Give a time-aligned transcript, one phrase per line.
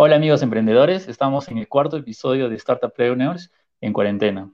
[0.00, 3.50] Hola amigos emprendedores, estamos en el cuarto episodio de Startup Preneurs
[3.80, 4.48] en cuarentena.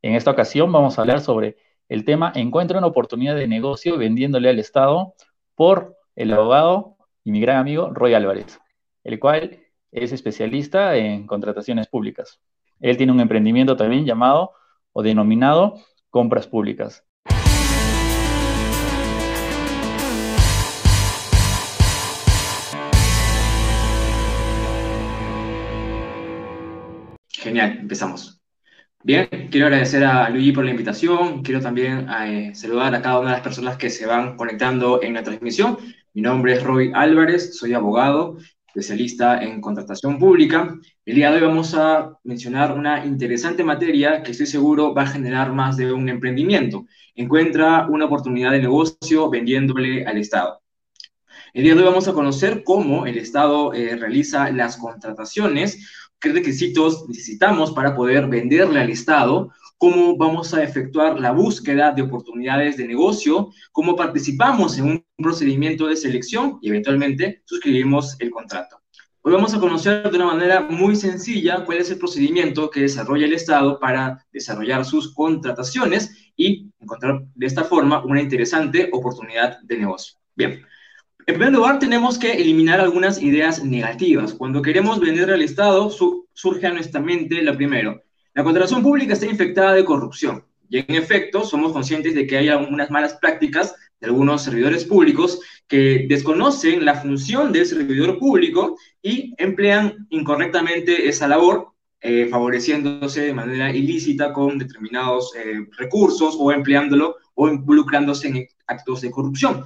[0.00, 1.58] En esta ocasión vamos a hablar sobre
[1.90, 5.12] el tema Encuentra una oportunidad de negocio vendiéndole al Estado
[5.54, 8.58] por el abogado y mi gran amigo Roy Álvarez,
[9.04, 9.58] el cual
[9.92, 12.40] es especialista en contrataciones públicas.
[12.80, 14.52] Él tiene un emprendimiento también llamado
[14.94, 15.74] o denominado
[16.08, 17.04] compras públicas.
[27.40, 28.38] Genial, empezamos.
[29.02, 31.42] Bien, quiero agradecer a Luigi por la invitación.
[31.42, 35.14] Quiero también eh, saludar a cada una de las personas que se van conectando en
[35.14, 35.78] la transmisión.
[36.12, 40.78] Mi nombre es Roy Álvarez, soy abogado, especialista en contratación pública.
[41.06, 45.06] El día de hoy vamos a mencionar una interesante materia que estoy seguro va a
[45.06, 46.84] generar más de un emprendimiento.
[47.14, 50.60] Encuentra una oportunidad de negocio vendiéndole al Estado.
[51.54, 56.32] El día de hoy vamos a conocer cómo el Estado eh, realiza las contrataciones qué
[56.32, 62.76] requisitos necesitamos para poder venderle al Estado, cómo vamos a efectuar la búsqueda de oportunidades
[62.76, 68.76] de negocio, cómo participamos en un procedimiento de selección y eventualmente suscribimos el contrato.
[69.22, 73.26] Hoy vamos a conocer de una manera muy sencilla cuál es el procedimiento que desarrolla
[73.26, 79.78] el Estado para desarrollar sus contrataciones y encontrar de esta forma una interesante oportunidad de
[79.78, 80.18] negocio.
[80.34, 80.62] Bien,
[81.30, 84.34] en primer lugar, tenemos que eliminar algunas ideas negativas.
[84.34, 85.88] Cuando queremos vender al Estado,
[86.32, 88.02] surge a nuestra mente lo primero.
[88.34, 90.44] La contratación pública está infectada de corrupción.
[90.68, 95.40] Y en efecto, somos conscientes de que hay algunas malas prácticas de algunos servidores públicos
[95.68, 101.68] que desconocen la función del servidor público y emplean incorrectamente esa labor,
[102.00, 109.02] eh, favoreciéndose de manera ilícita con determinados eh, recursos o empleándolo o involucrándose en actos
[109.02, 109.64] de corrupción.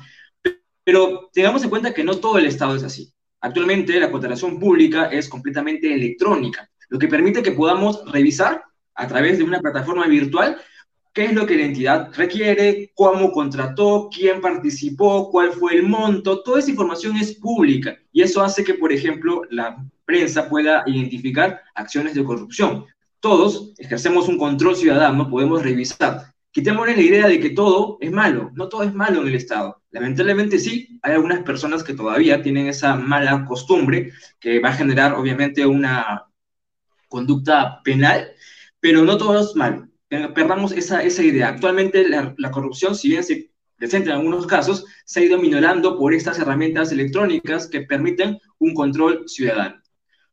[0.84, 3.12] Pero tengamos en cuenta que no todo el Estado es así.
[3.40, 8.62] Actualmente la contratación pública es completamente electrónica, lo que permite que podamos revisar
[8.94, 10.56] a través de una plataforma virtual
[11.12, 16.42] qué es lo que la entidad requiere, cómo contrató, quién participó, cuál fue el monto,
[16.42, 21.60] toda esa información es pública y eso hace que, por ejemplo, la prensa pueda identificar
[21.74, 22.84] acciones de corrupción.
[23.20, 28.50] Todos ejercemos un control ciudadano, podemos revisar quitémosle la idea de que todo es malo.
[28.54, 29.82] No todo es malo en el Estado.
[29.94, 34.10] Lamentablemente sí, hay algunas personas que todavía tienen esa mala costumbre
[34.40, 36.26] que va a generar obviamente una
[37.08, 38.28] conducta penal,
[38.80, 39.88] pero no todo es malo.
[40.08, 41.46] Perdamos esa, esa idea.
[41.48, 45.96] Actualmente la, la corrupción, si bien se presenta en algunos casos, se ha ido minorando
[45.96, 49.80] por estas herramientas electrónicas que permiten un control ciudadano.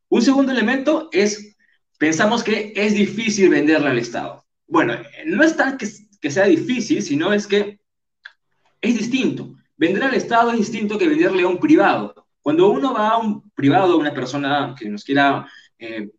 [0.08, 1.56] Un segundo elemento es,
[1.98, 4.44] pensamos que es difícil venderle al Estado.
[4.66, 4.94] Bueno,
[5.24, 5.86] no es tan que
[6.22, 7.80] que sea difícil, sino es que
[8.82, 9.54] es distinto.
[9.76, 12.26] Vender al Estado es distinto que venderle a un privado.
[12.42, 15.48] Cuando uno va a un privado, una persona que nos quiera
[15.78, 16.10] eh,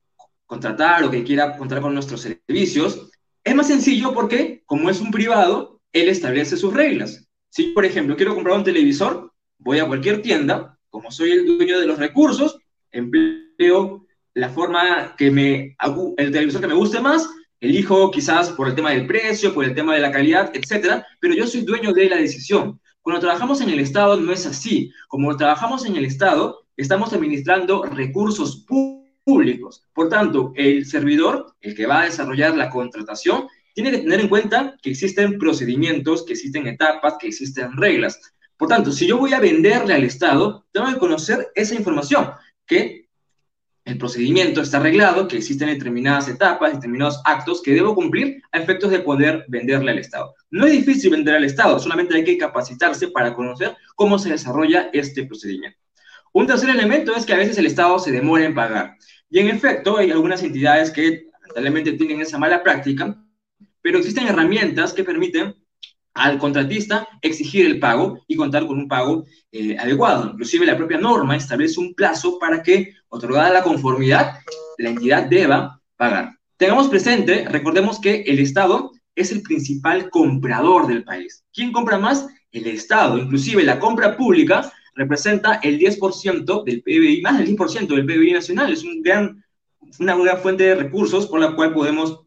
[0.46, 3.12] contratar o que quiera contar con nuestros servicios,
[3.44, 7.28] es más sencillo porque, como es un privado, él establece sus reglas.
[7.50, 11.80] Si, por ejemplo, quiero comprar un televisor, voy a cualquier tienda, como soy el dueño
[11.80, 12.58] de los recursos,
[12.92, 15.76] empleo la forma que me,
[16.18, 17.30] el televisor que me guste más,
[17.64, 21.34] Elijo quizás por el tema del precio, por el tema de la calidad, etcétera, pero
[21.34, 22.78] yo soy dueño de la decisión.
[23.02, 24.92] Cuando trabajamos en el Estado no es así.
[25.08, 28.66] Como trabajamos en el Estado, estamos administrando recursos
[29.24, 29.88] públicos.
[29.94, 34.28] Por tanto, el servidor, el que va a desarrollar la contratación, tiene que tener en
[34.28, 38.20] cuenta que existen procedimientos, que existen etapas, que existen reglas.
[38.58, 42.30] Por tanto, si yo voy a venderle al Estado, tengo que conocer esa información,
[42.68, 43.03] que
[43.86, 48.92] el procedimiento está arreglado, que existen determinadas etapas, determinados actos que debo cumplir a efectos
[48.92, 50.34] de poder venderle al Estado.
[50.52, 54.90] No es difícil vender al Estado, solamente hay que capacitarse para conocer cómo se desarrolla
[54.94, 55.78] este procedimiento.
[56.32, 58.98] Un tercer elemento es que a veces el Estado se demora en pagar.
[59.30, 63.22] Y en efecto, hay algunas entidades que lamentablemente tienen esa mala práctica,
[63.82, 65.56] pero existen herramientas que permiten
[66.14, 70.32] al contratista exigir el pago y contar con un pago eh, adecuado.
[70.32, 74.40] Inclusive la propia norma establece un plazo para que, otorgada la conformidad,
[74.80, 76.36] la entidad deba pagar.
[76.58, 81.44] Tengamos presente, recordemos que el Estado es el principal comprador del país.
[81.54, 82.28] ¿Quién compra más?
[82.52, 83.20] El Estado.
[83.20, 88.74] Inclusive la compra pública representa el 10% del PBI, más del 10% del PBI nacional.
[88.74, 89.44] Es un gran,
[90.00, 92.22] una gran fuente de recursos por la cual podemos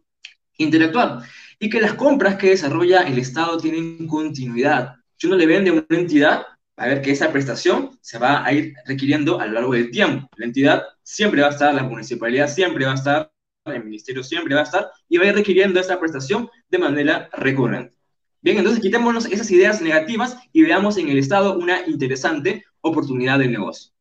[0.57, 1.19] interactuar
[1.59, 4.95] y que las compras que desarrolla el Estado tienen continuidad.
[5.17, 6.47] Si uno le vende a una entidad,
[6.79, 9.91] va a ver que esa prestación se va a ir requiriendo a lo largo del
[9.91, 10.29] tiempo.
[10.37, 13.33] La entidad siempre va a estar, la municipalidad siempre va a estar,
[13.65, 17.29] el ministerio siempre va a estar y va a ir requiriendo esa prestación de manera
[17.33, 17.97] recurrente.
[18.43, 23.49] Bien, entonces quitémonos esas ideas negativas y veamos en el Estado una interesante oportunidad de
[23.49, 23.93] negocio.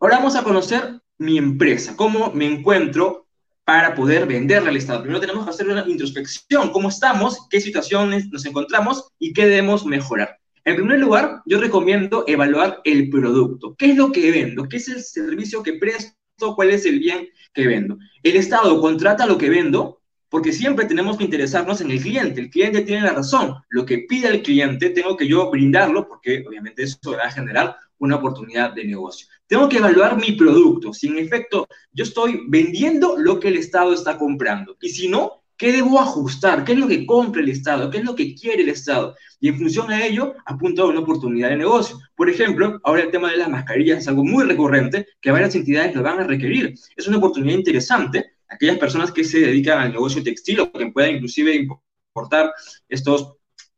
[0.00, 3.26] Ahora vamos a conocer mi empresa, cómo me encuentro
[3.64, 5.00] para poder venderle al Estado.
[5.00, 9.84] Primero tenemos que hacer una introspección, cómo estamos, qué situaciones nos encontramos y qué debemos
[9.84, 10.38] mejorar.
[10.66, 13.76] En primer lugar, yo recomiendo evaluar el producto.
[13.78, 14.68] ¿Qué es lo que vendo?
[14.68, 16.56] ¿Qué es el servicio que presto?
[16.56, 17.96] ¿Cuál es el bien que vendo?
[18.20, 20.02] ¿El Estado contrata lo que vendo?
[20.28, 22.40] Porque siempre tenemos que interesarnos en el cliente.
[22.40, 23.54] El cliente tiene la razón.
[23.68, 27.76] Lo que pide el cliente tengo que yo brindarlo porque obviamente eso va a generar
[27.98, 29.28] una oportunidad de negocio.
[29.46, 30.92] Tengo que evaluar mi producto.
[30.92, 34.76] Si en efecto yo estoy vendiendo lo que el Estado está comprando.
[34.80, 36.64] Y si no, ¿qué debo ajustar?
[36.64, 37.90] ¿Qué es lo que compra el Estado?
[37.90, 39.14] ¿Qué es lo que quiere el Estado?
[39.40, 41.98] Y en función a ello, apunto a una oportunidad de negocio.
[42.14, 45.94] Por ejemplo, ahora el tema de las mascarillas es algo muy recurrente que varias entidades
[45.94, 46.74] lo van a requerir.
[46.96, 48.36] Es una oportunidad interesante.
[48.48, 52.52] Aquellas personas que se dedican al negocio textil o que puedan inclusive importar
[52.88, 53.36] estos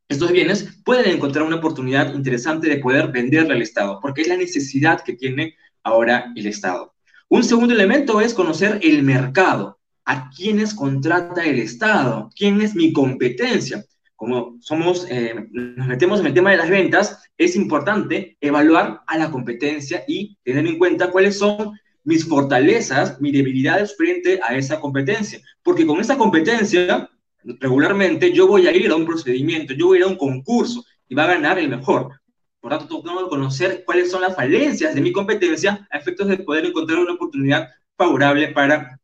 [0.09, 4.39] estos bienes pueden encontrar una oportunidad interesante de poder venderle al Estado, porque es la
[4.39, 6.95] necesidad que tiene ahora el Estado.
[7.29, 9.78] Un segundo elemento es conocer el mercado,
[10.09, 13.85] a quiénes contrata el Estado, quién es mi competencia.
[14.17, 19.19] Como somos, eh, nos metemos en el tema de las ventas, es importante evaluar a
[19.19, 24.81] la competencia y tener en cuenta cuáles son mis fortalezas, mis debilidades frente a esa
[24.81, 25.41] competencia.
[25.63, 27.11] Porque con esa competencia
[27.45, 30.83] regularmente yo voy a ir a un procedimiento, yo voy a ir a un concurso
[31.07, 32.19] y va a ganar el mejor.
[32.61, 36.39] Por tanto, tengo que conocer cuáles son las falencias de mi competencia a efectos de
[36.39, 38.99] poder encontrar una oportunidad favorable para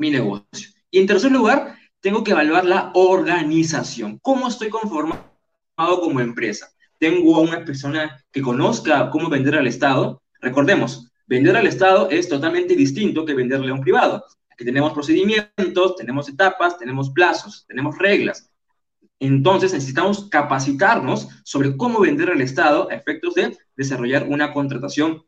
[0.00, 0.68] mi negocio.
[0.90, 4.18] Y en tercer lugar, tengo que evaluar la organización.
[4.20, 5.22] ¿Cómo estoy conformado
[5.76, 6.70] como empresa?
[6.98, 10.22] ¿Tengo a una persona que conozca cómo vender al Estado?
[10.40, 14.24] Recordemos, vender al Estado es totalmente distinto que venderle a un privado
[14.60, 18.50] que tenemos procedimientos, tenemos etapas, tenemos plazos, tenemos reglas.
[19.18, 25.24] Entonces necesitamos capacitarnos sobre cómo vender al Estado a efectos de desarrollar una contratación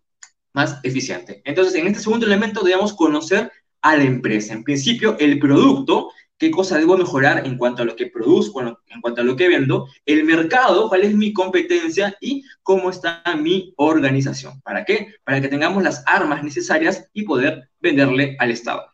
[0.53, 1.41] más eficiente.
[1.47, 3.51] Entonces, en este segundo elemento debemos conocer
[3.83, 4.55] a la empresa.
[4.55, 9.01] En principio, el producto, qué cosa debo mejorar en cuanto a lo que produzco, en
[9.01, 13.75] cuanto a lo que vendo, el mercado, cuál es mi competencia y cómo está mi
[13.77, 14.61] organización.
[14.63, 15.15] ¿Para qué?
[15.25, 18.87] Para que tengamos las armas necesarias y poder venderle al Estado.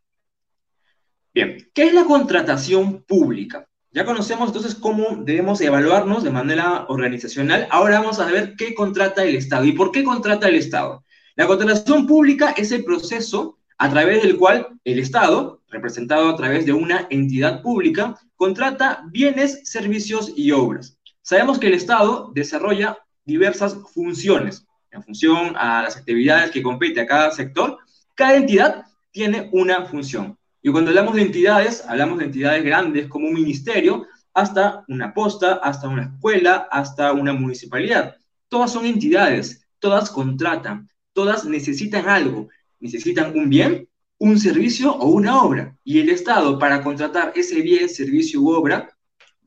[1.32, 3.68] Bien, ¿qué es la contratación pública?
[3.92, 7.66] Ya conocemos entonces cómo debemos evaluarnos de manera organizacional.
[7.70, 11.04] Ahora vamos a ver qué contrata el Estado y por qué contrata el Estado.
[11.36, 16.66] La contratación pública es el proceso a través del cual el Estado, representado a través
[16.66, 20.98] de una entidad pública, contrata bienes, servicios y obras.
[21.22, 24.66] Sabemos que el Estado desarrolla diversas funciones.
[24.90, 27.78] En función a las actividades que compete a cada sector,
[28.14, 30.36] cada entidad tiene una función.
[30.60, 35.54] Y cuando hablamos de entidades, hablamos de entidades grandes como un ministerio, hasta una posta,
[35.62, 38.16] hasta una escuela, hasta una municipalidad.
[38.48, 42.48] Todas son entidades, todas contratan, todas necesitan algo,
[42.80, 43.88] necesitan un bien,
[44.18, 45.76] un servicio o una obra.
[45.84, 48.88] Y el Estado, para contratar ese bien, servicio u obra,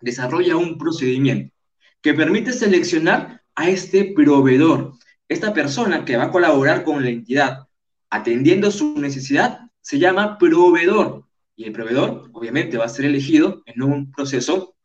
[0.01, 1.53] desarrolla un procedimiento
[2.01, 4.93] que permite seleccionar a este proveedor,
[5.27, 7.67] esta persona que va a colaborar con la entidad,
[8.09, 11.25] atendiendo su necesidad se llama proveedor.
[11.55, 14.75] Y el proveedor, obviamente, va a ser elegido en un proceso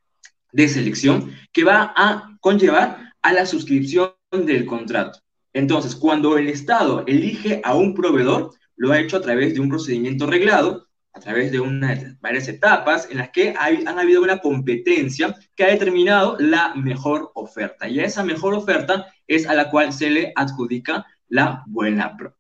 [0.53, 5.21] de selección que va a conllevar a la suscripción del contrato.
[5.57, 9.71] Entonces, cuando el Estado elige a un proveedor, lo ha hecho a través de un
[9.71, 14.37] procedimiento reglado, a través de unas, varias etapas en las que hay, han habido una
[14.37, 17.89] competencia que ha determinado la mejor oferta.
[17.89, 22.37] Y esa mejor oferta es a la cual se le adjudica la buena pro.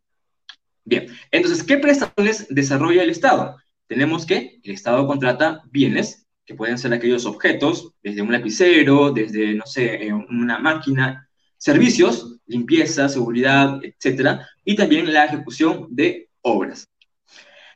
[0.84, 3.56] Bien, entonces, ¿qué prestaciones desarrolla el Estado?
[3.86, 9.54] Tenemos que el Estado contrata bienes, que pueden ser aquellos objetos, desde un lapicero, desde,
[9.54, 16.88] no sé, eh, una máquina, servicios, limpieza, seguridad, etcétera, y también la ejecución de obras.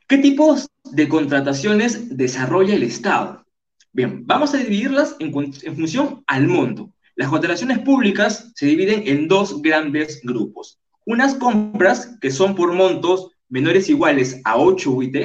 [0.07, 3.45] ¿Qué tipos de contrataciones desarrolla el Estado?
[3.93, 5.31] Bien, vamos a dividirlas en,
[5.75, 6.91] función al monto.
[7.15, 13.31] Las contrataciones públicas se dividen en dos grandes grupos unas compras que son por montos
[13.49, 15.15] menores iguales a 8 UIT,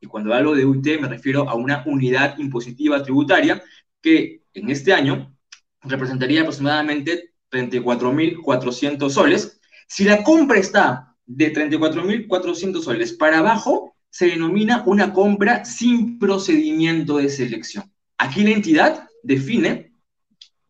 [0.00, 3.62] y cuando hablo de UIT me refiero a una unidad impositiva tributaria,
[4.00, 5.34] que en este año
[5.82, 9.60] representaría aproximadamente 34.400 soles.
[9.86, 17.18] Si la compra está de 34.400 soles para abajo, se denomina una compra sin procedimiento
[17.18, 17.84] de selección.
[18.18, 19.92] Aquí la entidad define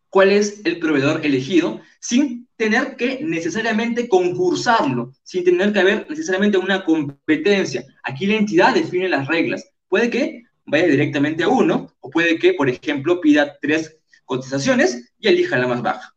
[0.08, 6.58] cuál es el proveedor elegido sin tener que necesariamente concursarlo, sin tener que haber necesariamente
[6.58, 7.84] una competencia.
[8.04, 9.68] Aquí la entidad define las reglas.
[9.88, 15.28] Puede que vaya directamente a uno, o puede que, por ejemplo, pida tres cotizaciones y
[15.28, 16.11] elija la más baja.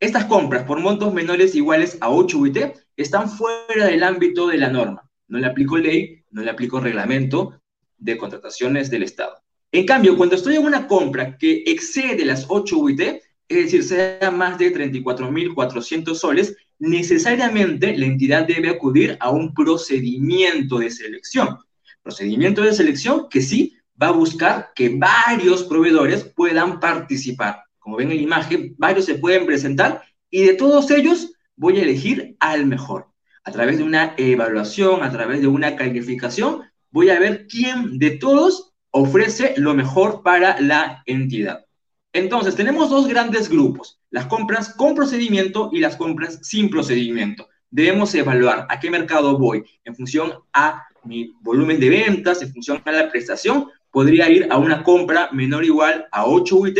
[0.00, 2.58] Estas compras por montos menores iguales a 8 UIT
[2.96, 5.06] están fuera del ámbito de la norma.
[5.28, 7.60] No le aplico ley, no le aplico reglamento
[7.98, 9.34] de contrataciones del Estado.
[9.70, 14.30] En cambio, cuando estoy en una compra que excede las 8 UIT, es decir, sea
[14.30, 21.58] más de 34.400 soles, necesariamente la entidad debe acudir a un procedimiento de selección.
[22.02, 27.64] Procedimiento de selección que sí va a buscar que varios proveedores puedan participar.
[27.80, 31.82] Como ven en la imagen, varios se pueden presentar y de todos ellos voy a
[31.82, 33.08] elegir al mejor.
[33.42, 38.12] A través de una evaluación, a través de una calificación, voy a ver quién de
[38.12, 41.64] todos ofrece lo mejor para la entidad.
[42.12, 47.48] Entonces, tenemos dos grandes grupos, las compras con procedimiento y las compras sin procedimiento.
[47.70, 52.82] Debemos evaluar a qué mercado voy en función a mi volumen de ventas, en función
[52.84, 53.68] a la prestación.
[53.92, 56.78] Podría ir a una compra menor o igual a 8 UIT,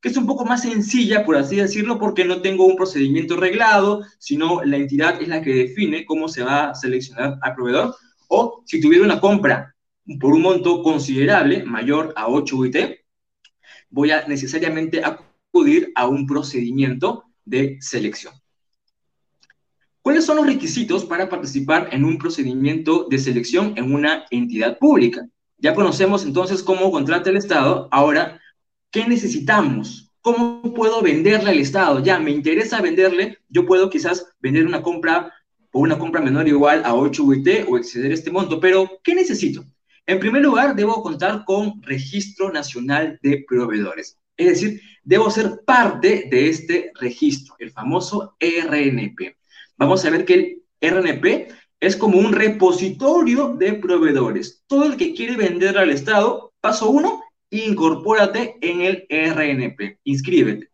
[0.00, 4.04] que es un poco más sencilla, por así decirlo, porque no tengo un procedimiento reglado,
[4.18, 7.96] sino la entidad es la que define cómo se va a seleccionar al proveedor.
[8.28, 9.74] O si tuviera una compra
[10.20, 12.76] por un monto considerable, mayor a 8 UIT,
[13.90, 18.34] voy a necesariamente acudir a un procedimiento de selección.
[20.00, 25.26] ¿Cuáles son los requisitos para participar en un procedimiento de selección en una entidad pública?
[25.58, 27.88] Ya conocemos entonces cómo contrata el Estado.
[27.90, 28.40] Ahora,
[28.90, 30.12] ¿qué necesitamos?
[30.20, 32.02] ¿Cómo puedo venderle al Estado?
[32.02, 35.32] Ya, me interesa venderle, yo puedo quizás vender una compra
[35.72, 39.64] o una compra menor igual a 8 UIT o exceder este monto, pero ¿qué necesito?
[40.06, 44.18] En primer lugar, debo contar con Registro Nacional de Proveedores.
[44.36, 49.36] Es decir, debo ser parte de este registro, el famoso RNP.
[49.76, 51.48] Vamos a ver que el RNP
[51.80, 54.64] es como un repositorio de proveedores.
[54.66, 60.70] Todo el que quiere vender al Estado, paso uno, incorpórate en el RNP, inscríbete.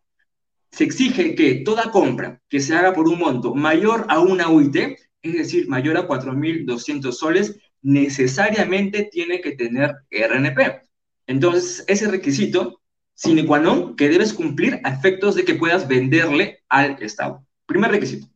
[0.71, 4.75] Se exige que toda compra que se haga por un monto mayor a una UIT,
[5.21, 10.81] es decir, mayor a 4.200 soles, necesariamente tiene que tener RNP.
[11.27, 12.81] Entonces, ese requisito
[13.13, 17.45] sine qua non que debes cumplir a efectos de que puedas venderle al Estado.
[17.65, 18.27] Primer requisito.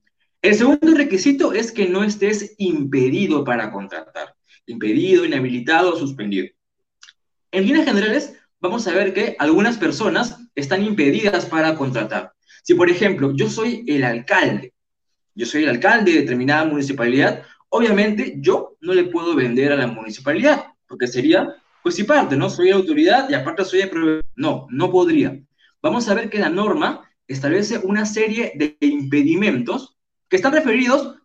[0.41, 4.35] El segundo requisito es que no estés impedido para contratar.
[4.65, 6.47] Impedido, inhabilitado o suspendido.
[7.51, 12.33] En líneas generales, vamos a ver que algunas personas están impedidas para contratar.
[12.63, 14.73] Si, por ejemplo, yo soy el alcalde,
[15.33, 19.87] yo soy el alcalde de determinada municipalidad, Obviamente yo no le puedo vender a la
[19.87, 22.49] municipalidad, porque sería, pues si parte, ¿no?
[22.49, 24.21] Soy autoridad y aparte soy de...
[24.35, 25.39] No, no podría.
[25.81, 31.15] Vamos a ver que la norma establece una serie de impedimentos que están referidos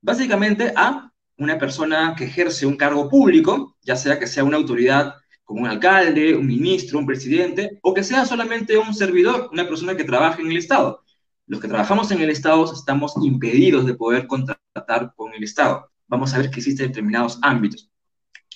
[0.00, 5.14] básicamente a una persona que ejerce un cargo público, ya sea que sea una autoridad
[5.44, 9.96] como un alcalde, un ministro, un presidente, o que sea solamente un servidor, una persona
[9.96, 11.02] que trabaja en el Estado.
[11.46, 16.34] Los que trabajamos en el Estado estamos impedidos de poder contratar con el Estado vamos
[16.34, 17.90] a ver que existen determinados ámbitos.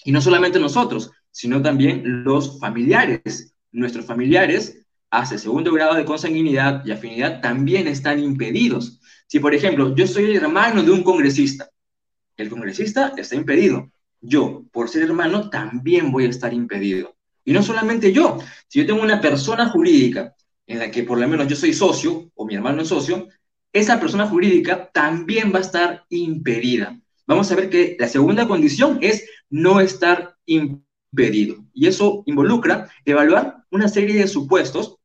[0.04, 3.54] Y no solamente nosotros, sino también los familiares.
[3.72, 9.00] Nuestros familiares, hace segundo grado de consanguinidad y afinidad, también están impedidos.
[9.26, 11.70] Si, por ejemplo, yo soy el hermano de un congresista,
[12.36, 13.90] el congresista está impedido.
[14.20, 17.16] Yo, por ser hermano, también voy a estar impedido.
[17.44, 20.34] Y no solamente yo, si yo tengo una persona jurídica
[20.66, 23.28] en la que por lo menos yo soy socio o mi hermano es socio,
[23.72, 28.98] esa persona jurídica también va a estar impedida vamos a ver que la segunda condición
[29.02, 31.64] es no estar impedido.
[31.74, 34.96] Y eso involucra evaluar una serie de supuestos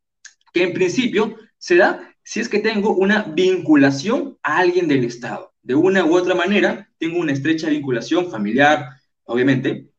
[0.54, 5.54] que en principio se da si es que tengo una vinculación a alguien del Estado.
[5.64, 8.90] De una u otra manera, tengo una estrecha vinculación familiar,
[9.26, 9.90] obviamente,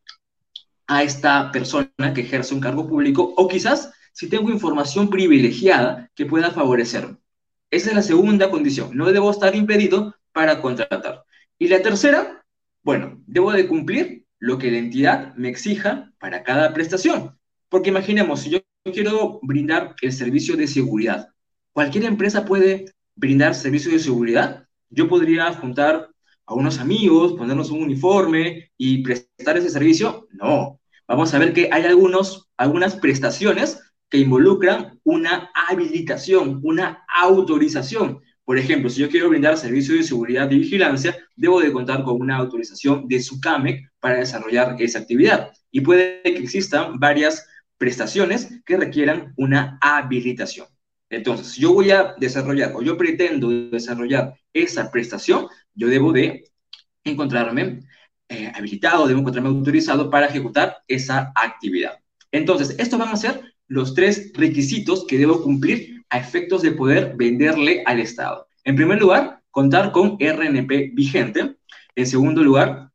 [0.87, 6.27] a esta persona que ejerce un cargo público, o quizás si tengo información privilegiada que
[6.27, 7.17] pueda favorecerme.
[7.71, 8.95] Esa es la segunda condición.
[8.95, 11.25] No debo estar impedido para contratar.
[11.59, 12.45] Y la tercera,
[12.83, 17.39] bueno, debo de cumplir lo que la entidad me exija para cada prestación.
[17.69, 18.59] Porque imaginemos, si yo
[18.93, 21.31] quiero brindar el servicio de seguridad,
[21.73, 24.69] ¿cualquier empresa puede brindar servicio de seguridad?
[24.91, 26.11] Yo podría juntar
[26.47, 30.27] a unos amigos, ponernos un uniforme y prestar ese servicio.
[30.33, 38.21] No, vamos a ver que hay algunos, algunas prestaciones que involucran una habilitación, una autorización.
[38.45, 42.21] Por ejemplo, si yo quiero brindar servicios de seguridad y vigilancia, debo de contar con
[42.21, 45.53] una autorización de SUCAMEC para desarrollar esa actividad.
[45.71, 47.47] Y puede que existan varias
[47.79, 50.67] prestaciones que requieran una habilitación.
[51.09, 56.45] Entonces, si yo voy a desarrollar o yo pretendo desarrollar esa prestación, yo debo de
[57.05, 57.81] encontrarme
[58.29, 61.99] eh, habilitado, debo encontrarme autorizado para ejecutar esa actividad.
[62.31, 67.15] Entonces, estos van a ser los tres requisitos que debo cumplir a efectos de poder
[67.17, 68.47] venderle al Estado.
[68.65, 71.57] En primer lugar, contar con RNP vigente.
[71.95, 72.91] En segundo lugar,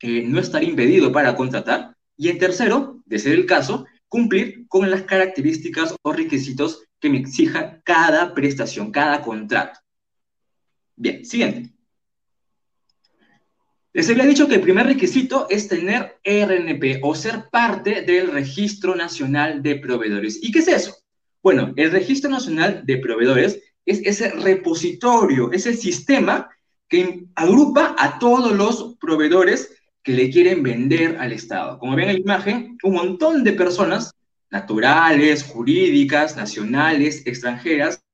[0.00, 1.96] eh, no estar impedido para contratar.
[2.16, 7.18] Y en tercero, de ser el caso, cumplir con las características o requisitos que me
[7.18, 9.80] exija cada prestación, cada contrato.
[10.96, 11.75] Bien, siguiente.
[13.96, 18.94] Les había dicho que el primer requisito es tener RNP o ser parte del Registro
[18.94, 20.38] Nacional de Proveedores.
[20.42, 20.98] ¿Y qué es eso?
[21.42, 26.50] Bueno, el Registro Nacional de Proveedores es ese repositorio, es el sistema
[26.90, 31.78] que agrupa a todos los proveedores que le quieren vender al Estado.
[31.78, 34.12] Como ven en la imagen, un montón de personas,
[34.50, 38.04] naturales, jurídicas, nacionales, extranjeras,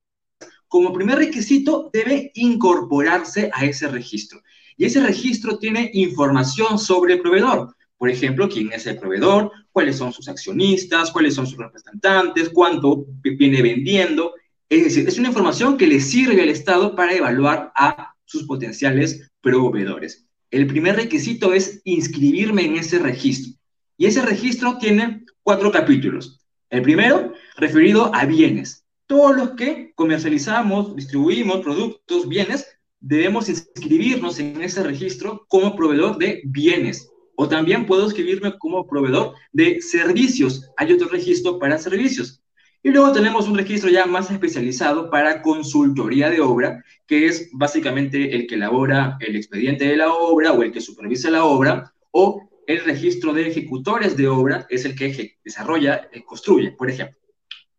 [0.69, 4.41] como primer requisito debe incorporarse a ese registro.
[4.77, 7.75] Y ese registro tiene información sobre el proveedor.
[7.97, 13.07] Por ejemplo, quién es el proveedor, cuáles son sus accionistas, cuáles son sus representantes, cuánto
[13.23, 14.35] viene vendiendo.
[14.69, 19.31] Es decir, es una información que le sirve al Estado para evaluar a sus potenciales
[19.41, 23.59] proveedores el primer requisito es inscribirme en ese registro.
[23.97, 26.41] Y ese registro tiene cuatro capítulos.
[26.69, 28.85] El primero, referido a bienes.
[29.07, 32.67] Todos los que comercializamos, distribuimos productos, bienes,
[33.03, 37.11] debemos inscribirnos en ese registro como proveedor de bienes.
[37.35, 40.71] O también puedo inscribirme como proveedor de servicios.
[40.77, 42.43] Hay otro registro para servicios.
[42.85, 48.35] Y luego tenemos un registro ya más especializado para consultoría de obra, que es básicamente
[48.35, 52.49] el que elabora el expediente de la obra o el que supervisa la obra, o
[52.67, 57.17] el registro de ejecutores de obra, es el que desarrolla, y construye, por ejemplo.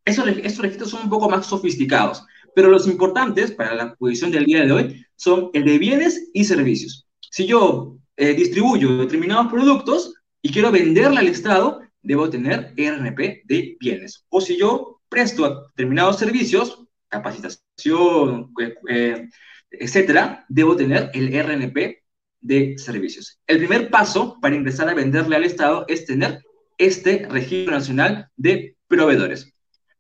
[0.06, 2.26] Esos, estos registros son un poco más sofisticados,
[2.56, 6.44] pero los importantes para la posición del día de hoy son el de bienes y
[6.44, 7.08] servicios.
[7.20, 13.78] Si yo eh, distribuyo determinados productos y quiero venderle al Estado, debo tener RNP de
[13.80, 14.26] bienes.
[14.30, 19.30] O si yo presto determinados servicios, capacitación, eh, eh,
[19.72, 22.04] etcétera, debo tener el RNP
[22.42, 23.40] de servicios.
[23.48, 26.44] El primer paso para ingresar a venderle al Estado es tener
[26.78, 29.53] este registro nacional de proveedores.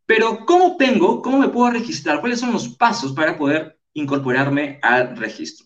[0.05, 2.19] Pero, ¿cómo tengo, cómo me puedo registrar?
[2.19, 5.65] ¿Cuáles son los pasos para poder incorporarme al registro?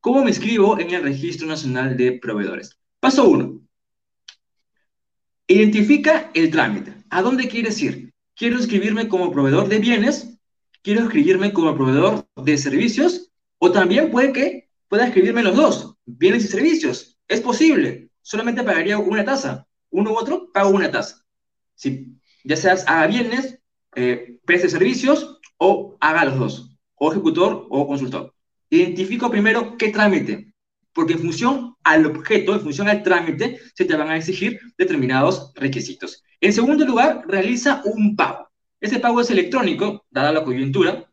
[0.00, 2.78] ¿Cómo me escribo en el registro nacional de proveedores?
[3.00, 3.60] Paso 1.
[5.46, 6.94] Identifica el trámite.
[7.10, 8.12] ¿A dónde quieres ir?
[8.34, 10.38] ¿Quiero inscribirme como proveedor de bienes?
[10.82, 13.30] ¿Quiero inscribirme como proveedor de servicios?
[13.58, 17.18] O también puede que pueda inscribirme los dos, bienes y servicios.
[17.28, 18.10] Es posible.
[18.22, 19.66] Solamente pagaría una tasa.
[19.90, 21.24] Uno u otro, pago una tasa.
[21.74, 23.58] Si ya seas haga bienes,
[23.94, 26.76] eh, servicios o haga los dos.
[26.96, 28.34] O ejecutor o consultor.
[28.70, 30.52] Identifico primero qué trámite
[30.92, 35.52] porque en función al objeto, en función al trámite, se te van a exigir determinados
[35.54, 36.22] requisitos.
[36.40, 38.48] En segundo lugar, realiza un pago.
[38.80, 41.08] Ese pago es electrónico, dada la coyuntura,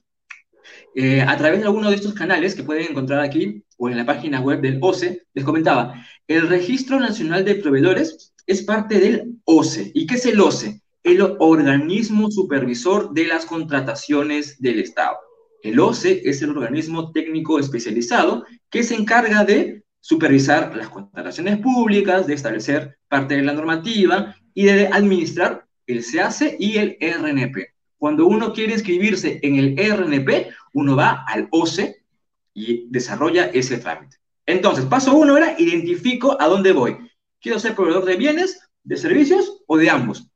[0.95, 4.05] eh, a través de alguno de estos canales que pueden encontrar aquí o en la
[4.05, 9.91] página web del OCE, les comentaba, el Registro Nacional de Proveedores es parte del OCE.
[9.93, 10.81] ¿Y qué es el OCE?
[11.03, 15.17] El organismo supervisor de las contrataciones del Estado.
[15.61, 22.27] El OCE es el organismo técnico especializado que se encarga de supervisar las contrataciones públicas,
[22.27, 27.73] de establecer parte de la normativa y de administrar el CAC y el RNP.
[27.97, 32.03] Cuando uno quiere inscribirse en el RNP, uno va al OCE
[32.53, 34.17] y desarrolla ese trámite.
[34.45, 36.97] Entonces, paso uno era identifico a dónde voy.
[37.41, 40.29] ¿Quiero ser proveedor de bienes, de servicios o de ambos?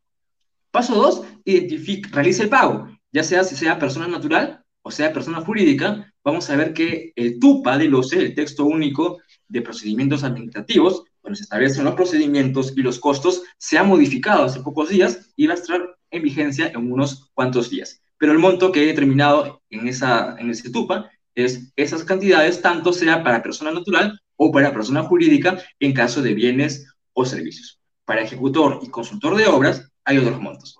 [0.73, 5.39] Paso dos, identifica, realiza el pago, ya sea si sea persona natural o sea, persona
[5.41, 11.05] jurídica, vamos a ver que el TUPA del OCE, el texto único de procedimientos administrativos,
[11.21, 15.47] cuando se establecen los procedimientos y los costos, se ha modificado hace pocos días y
[15.47, 18.01] va a estar en vigencia en unos cuantos días.
[18.17, 22.91] Pero el monto que he determinado en, esa, en ese TUPA es esas cantidades, tanto
[22.91, 27.79] sea para persona natural o para persona jurídica en caso de bienes o servicios.
[28.03, 30.79] Para ejecutor y consultor de obras hay otros montos.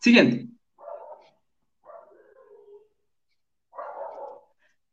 [0.00, 0.46] Siguiente.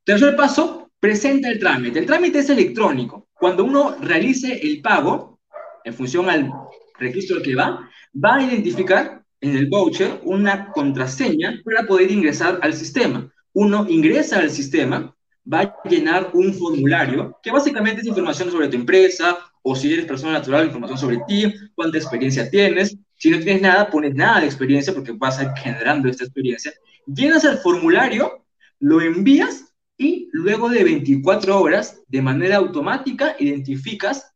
[0.03, 1.99] Tercer paso, presenta el trámite.
[1.99, 3.27] El trámite es electrónico.
[3.33, 5.39] Cuando uno realice el pago,
[5.83, 6.51] en función al
[6.99, 12.73] registro que va, va a identificar en el voucher una contraseña para poder ingresar al
[12.73, 13.31] sistema.
[13.53, 15.15] Uno ingresa al sistema,
[15.51, 20.05] va a llenar un formulario que básicamente es información sobre tu empresa o si eres
[20.05, 22.97] persona natural, información sobre ti, cuánta experiencia tienes.
[23.17, 26.73] Si no tienes nada, pones nada de experiencia porque vas a generando esta experiencia.
[27.05, 28.45] Llenas el formulario,
[28.79, 34.33] lo envías y luego de 24 horas, de manera automática, identificas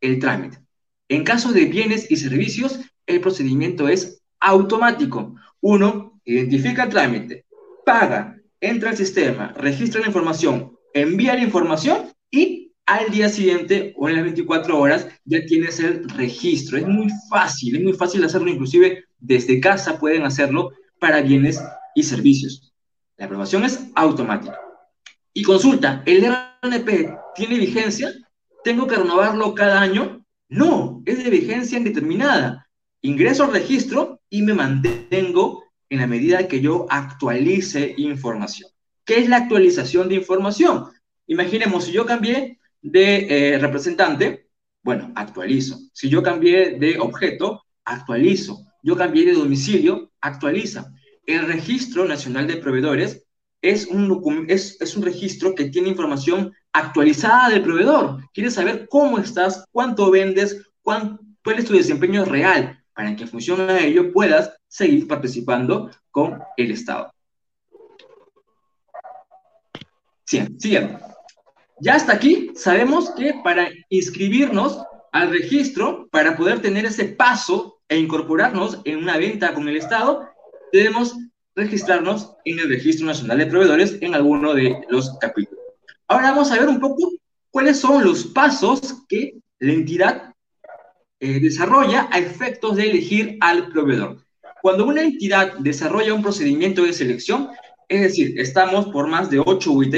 [0.00, 0.58] el trámite.
[1.08, 5.34] En caso de bienes y servicios, el procedimiento es automático.
[5.60, 7.44] Uno, identifica el trámite,
[7.84, 12.13] paga, entra al sistema, registra la información, envía la información
[12.86, 16.78] al día siguiente o en las 24 horas ya tienes el registro.
[16.78, 21.62] Es muy fácil, es muy fácil hacerlo, inclusive desde casa pueden hacerlo para bienes
[21.94, 22.72] y servicios.
[23.16, 24.58] La aprobación es automática.
[25.32, 28.12] Y consulta, ¿el RNP tiene vigencia?
[28.62, 30.24] ¿Tengo que renovarlo cada año?
[30.48, 32.68] No, es de vigencia indeterminada.
[33.02, 38.70] Ingreso al registro y me mantengo en la medida que yo actualice información.
[39.04, 40.86] ¿Qué es la actualización de información?
[41.26, 42.53] Imaginemos, si yo cambié
[42.84, 44.50] de eh, representante,
[44.82, 45.80] bueno, actualizo.
[45.94, 48.66] Si yo cambié de objeto, actualizo.
[48.82, 50.92] Yo cambié de domicilio, actualiza.
[51.26, 53.26] El Registro Nacional de Proveedores
[53.62, 58.28] es un, es, un registro que tiene información actualizada del proveedor.
[58.34, 61.18] Quieres saber cómo estás, cuánto vendes, cuál
[61.56, 66.72] es tu desempeño real, para que en función a ello puedas seguir participando con el
[66.72, 67.10] Estado.
[70.26, 71.13] Siguiente.
[71.80, 74.80] Ya hasta aquí sabemos que para inscribirnos
[75.12, 80.28] al registro, para poder tener ese paso e incorporarnos en una venta con el Estado,
[80.72, 81.16] debemos
[81.54, 85.62] registrarnos en el Registro Nacional de Proveedores en alguno de los capítulos.
[86.08, 87.10] Ahora vamos a ver un poco
[87.50, 90.34] cuáles son los pasos que la entidad
[91.20, 94.24] eh, desarrolla a efectos de elegir al proveedor.
[94.62, 97.50] Cuando una entidad desarrolla un procedimiento de selección,
[97.88, 99.94] es decir, estamos por más de 8 UIT,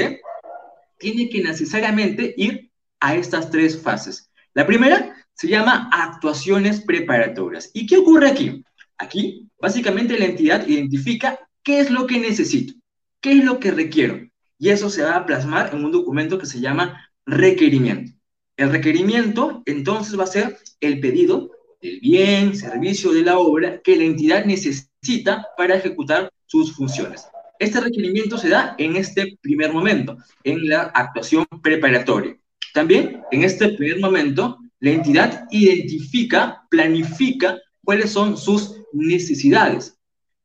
[0.97, 4.29] tiene que necesariamente ir a estas tres fases.
[4.53, 7.69] La primera se llama actuaciones preparatorias.
[7.73, 8.63] ¿Y qué ocurre aquí?
[8.97, 12.73] Aquí, básicamente, la entidad identifica qué es lo que necesito,
[13.21, 14.19] qué es lo que requiero.
[14.57, 18.13] Y eso se va a plasmar en un documento que se llama requerimiento.
[18.55, 23.95] El requerimiento, entonces, va a ser el pedido del bien, servicio de la obra que
[23.95, 27.27] la entidad necesita para ejecutar sus funciones.
[27.59, 32.37] Este requerimiento se da en este primer momento, en la actuación preparatoria.
[32.73, 39.97] También en este primer momento, la entidad identifica, planifica cuáles son sus necesidades.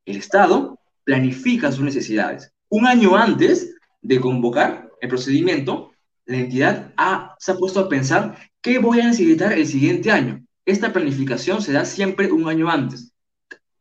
[0.07, 2.51] El Estado planifica sus necesidades.
[2.69, 5.91] Un año antes de convocar el procedimiento,
[6.25, 6.95] la entidad
[7.39, 10.45] se ha puesto a pensar qué voy a necesitar el siguiente año.
[10.65, 13.13] Esta planificación se da siempre un año antes.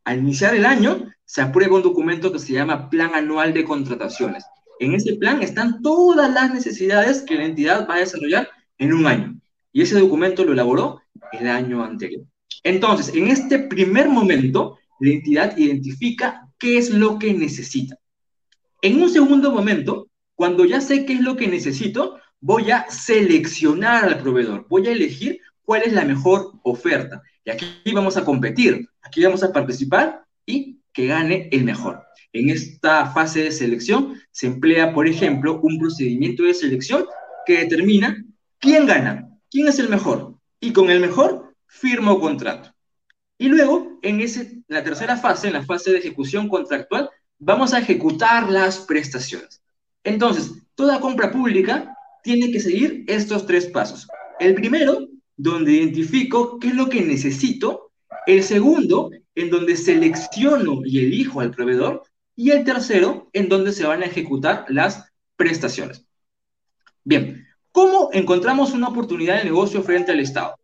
[0.04, 4.44] Al iniciar el año, se aprueba un documento que se llama Plan Anual de Contrataciones.
[4.82, 9.06] En ese plan están todas las necesidades que la entidad va a desarrollar en un
[9.08, 9.40] año.
[9.72, 12.26] Y ese documento lo elaboró el año anterior.
[12.64, 17.98] Entonces, en este primer momento, la entidad identifica qué es lo que necesita.
[18.82, 24.04] En un segundo momento, cuando ya sé qué es lo que necesito, voy a seleccionar
[24.04, 27.24] al proveedor, voy a elegir cuál es la mejor oferta.
[27.46, 32.04] Y aquí vamos a competir, aquí vamos a participar y que gane el mejor.
[32.34, 37.06] En esta fase de selección se emplea, por ejemplo, un procedimiento de selección
[37.46, 38.24] que determina
[38.60, 42.74] quién gana, quién es el mejor, y con el mejor firmo contrato.
[43.38, 47.80] Y luego, en ese, la tercera fase, en la fase de ejecución contractual, vamos a
[47.80, 49.62] ejecutar las prestaciones.
[50.04, 54.08] Entonces, toda compra pública tiene que seguir estos tres pasos.
[54.40, 57.92] El primero, donde identifico qué es lo que necesito.
[58.28, 59.10] El segundo,
[59.42, 62.04] en donde selecciono y elijo al proveedor,
[62.36, 66.06] y el tercero, en donde se van a ejecutar las prestaciones.
[67.04, 70.56] Bien, ¿cómo encontramos una oportunidad de negocio frente al Estado?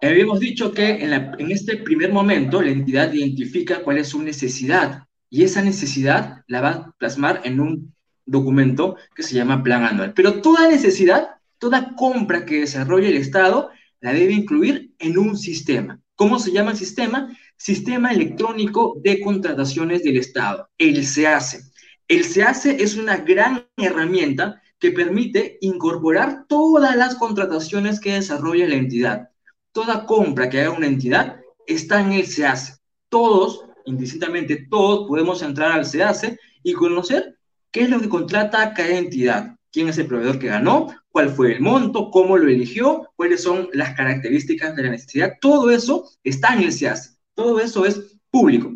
[0.00, 5.04] Habíamos dicho que en, en este primer momento la entidad identifica cuál es su necesidad
[5.28, 10.12] y esa necesidad la va a plasmar en un documento que se llama plan anual.
[10.14, 16.00] Pero toda necesidad, toda compra que desarrolle el Estado, la debe incluir en un sistema.
[16.18, 17.38] ¿Cómo se llama el sistema?
[17.56, 21.60] Sistema Electrónico de Contrataciones del Estado, el SEACE.
[22.08, 28.74] El SEACE es una gran herramienta que permite incorporar todas las contrataciones que desarrolla la
[28.74, 29.28] entidad.
[29.70, 31.36] Toda compra que haga una entidad
[31.68, 32.78] está en el SEACE.
[33.08, 37.38] Todos, indistintamente todos, podemos entrar al SEACE y conocer
[37.70, 41.52] qué es lo que contrata cada entidad, quién es el proveedor que ganó, cuál fue
[41.52, 45.34] el monto, cómo lo eligió, cuáles son las características de la necesidad.
[45.40, 47.18] Todo eso está en el SEAS.
[47.34, 48.72] Todo eso es público.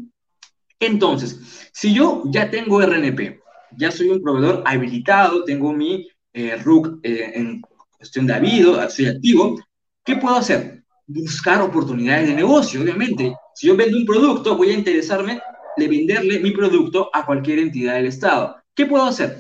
[0.78, 3.40] Entonces, si yo ya tengo RNP,
[3.78, 7.62] ya soy un proveedor habilitado, tengo mi eh, RUC eh, en
[7.96, 9.61] cuestión de habido, soy activo,
[10.05, 10.83] ¿qué puedo hacer?
[11.07, 13.35] Buscar oportunidades de negocio, obviamente.
[13.55, 15.40] Si yo vendo un producto, voy a interesarme
[15.76, 18.57] de venderle mi producto a cualquier entidad del Estado.
[18.74, 19.38] ¿Qué puedo hacer?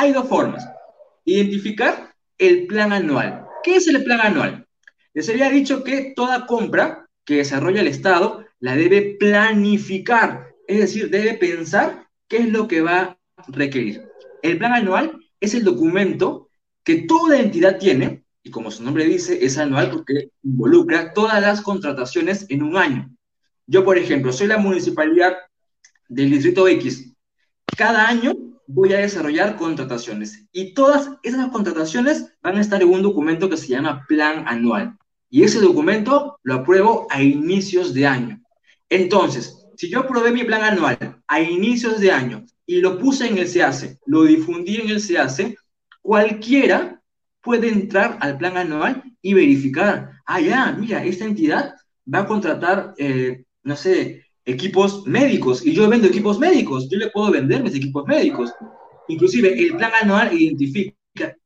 [0.00, 0.66] Hay dos formas.
[1.26, 3.44] Identificar el plan anual.
[3.62, 4.66] ¿Qué es el plan anual?
[5.12, 10.54] Les había dicho que toda compra que desarrolla el Estado la debe planificar.
[10.66, 14.08] es decir, debe pensar qué es lo que va a requerir.
[14.40, 16.48] El plan anual es el documento
[16.82, 21.60] que toda entidad tiene, y como su nombre dice, es anual porque involucra todas las
[21.60, 23.10] contrataciones en un año.
[23.66, 25.36] Yo, por ejemplo, soy la municipalidad
[26.08, 27.12] del distrito X.
[27.76, 28.32] Cada año
[28.72, 33.56] voy a desarrollar contrataciones y todas esas contrataciones van a estar en un documento que
[33.56, 34.96] se llama plan anual.
[35.28, 38.40] Y ese documento lo apruebo a inicios de año.
[38.88, 43.38] Entonces, si yo aprobé mi plan anual a inicios de año y lo puse en
[43.38, 45.56] el SEACE, lo difundí en el SEACE,
[46.02, 47.00] cualquiera
[47.40, 51.74] puede entrar al plan anual y verificar, ah, ya, mira, esta entidad
[52.12, 57.10] va a contratar, eh, no sé, equipos médicos y yo vendo equipos médicos, yo le
[57.10, 58.52] puedo vender mis equipos médicos.
[59.08, 60.96] Inclusive el plan anual identifica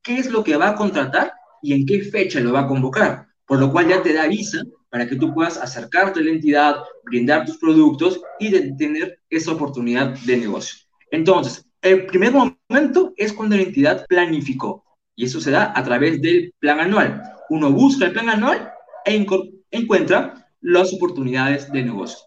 [0.02, 3.26] qué es lo que va a contratar y en qué fecha lo va a convocar,
[3.46, 6.76] por lo cual ya te da visa para que tú puedas acercarte a la entidad,
[7.04, 10.78] brindar tus productos y tener esa oportunidad de negocio.
[11.10, 14.84] Entonces, el primer momento es cuando la entidad planificó
[15.16, 17.22] y eso se da a través del plan anual.
[17.50, 18.70] Uno busca el plan anual
[19.04, 19.26] e
[19.70, 22.18] encuentra las oportunidades de negocio.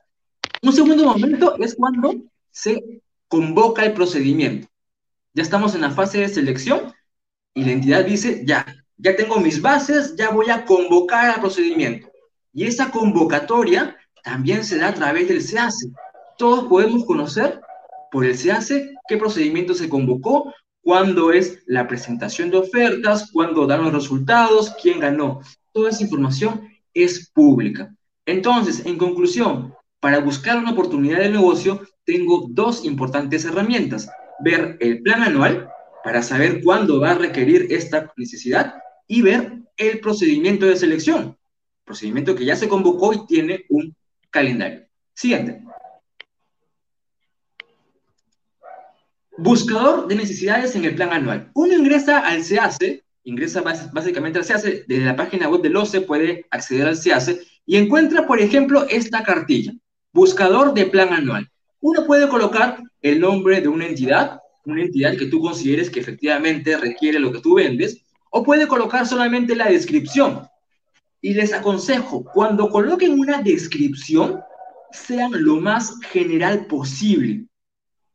[0.62, 2.15] Un segundo momento es cuando
[2.52, 4.67] se convoca el procedimiento.
[5.34, 6.93] Ya estamos en la fase de selección
[7.54, 8.65] y la entidad dice, ya,
[8.98, 12.10] ya tengo mis bases, ya voy a convocar al procedimiento.
[12.54, 15.91] Y esa convocatoria también se da a través del SEACE.
[16.38, 17.62] Todos podemos conocer
[18.12, 23.84] por el SEACE qué procedimiento se convocó, cuándo es la presentación de ofertas, cuándo dan
[23.84, 25.41] los resultados, quién ganó.
[25.72, 27.93] Toda esa información es pública.
[28.26, 29.74] Entonces, en conclusión,
[30.08, 34.10] para buscar una oportunidad de negocio, tengo dos importantes herramientas.
[34.39, 35.70] Ver el plan anual
[36.02, 41.38] para saber cuándo va a requerir esta necesidad y ver el procedimiento de selección,
[41.84, 43.93] procedimiento que ya se convocó y tiene un
[44.30, 44.88] calendario.
[45.13, 45.62] Siguiente.
[49.38, 51.52] Buscador de necesidades en el plan anual.
[51.54, 56.46] Uno ingresa al SEACE, ingresa básicamente al SEACE, desde la página web del OCE puede
[56.50, 59.74] acceder al SEACE y encuentra, por ejemplo, esta cartilla.
[60.17, 61.47] Buscador de plan anual.
[61.80, 66.75] Uno puede colocar el nombre de una entidad, una entidad que tú consideres que efectivamente
[66.75, 68.01] requiere lo que tú vendes,
[68.32, 70.47] o puede colocar solamente la descripción.
[71.21, 74.39] Y les aconsejo, cuando coloquen una descripción,
[74.91, 77.45] sean lo más general posible.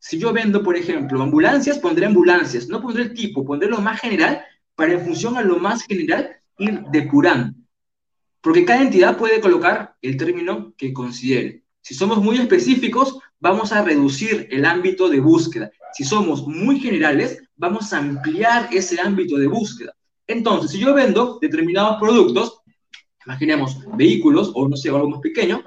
[0.01, 4.01] Si yo vendo, por ejemplo, ambulancias, pondré ambulancias, no pondré el tipo, pondré lo más
[4.01, 4.43] general
[4.75, 7.57] para en función a lo más general ir depurando.
[8.41, 11.63] Porque cada entidad puede colocar el término que considere.
[11.83, 15.71] Si somos muy específicos, vamos a reducir el ámbito de búsqueda.
[15.93, 19.93] Si somos muy generales, vamos a ampliar ese ámbito de búsqueda.
[20.29, 22.61] Entonces, si yo vendo determinados productos,
[23.27, 25.63] imaginemos vehículos o no sé, algo más pequeño,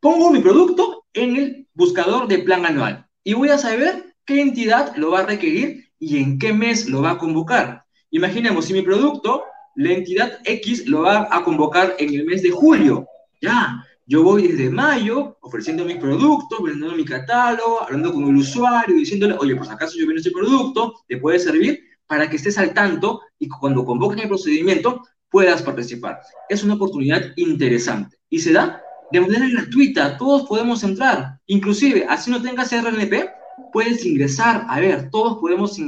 [0.00, 4.94] pongo mi producto en el buscador de plan anual y voy a saber qué entidad
[4.96, 7.84] lo va a requerir y en qué mes lo va a convocar.
[8.10, 12.50] Imaginemos si mi producto, la entidad X lo va a convocar en el mes de
[12.50, 13.06] julio.
[13.40, 18.94] Ya, yo voy desde mayo ofreciendo mis productos, vendiendo mi catálogo, hablando con el usuario,
[18.94, 22.56] diciéndole, oye, por si acaso yo vendo este producto, te puede servir para que estés
[22.58, 26.20] al tanto y cuando convoquen el procedimiento puedas participar.
[26.48, 32.30] Es una oportunidad interesante y se da de manera gratuita, todos podemos entrar, inclusive, así
[32.30, 33.30] no tengas RNP,
[33.72, 35.78] puedes ingresar, a ver, todos podemos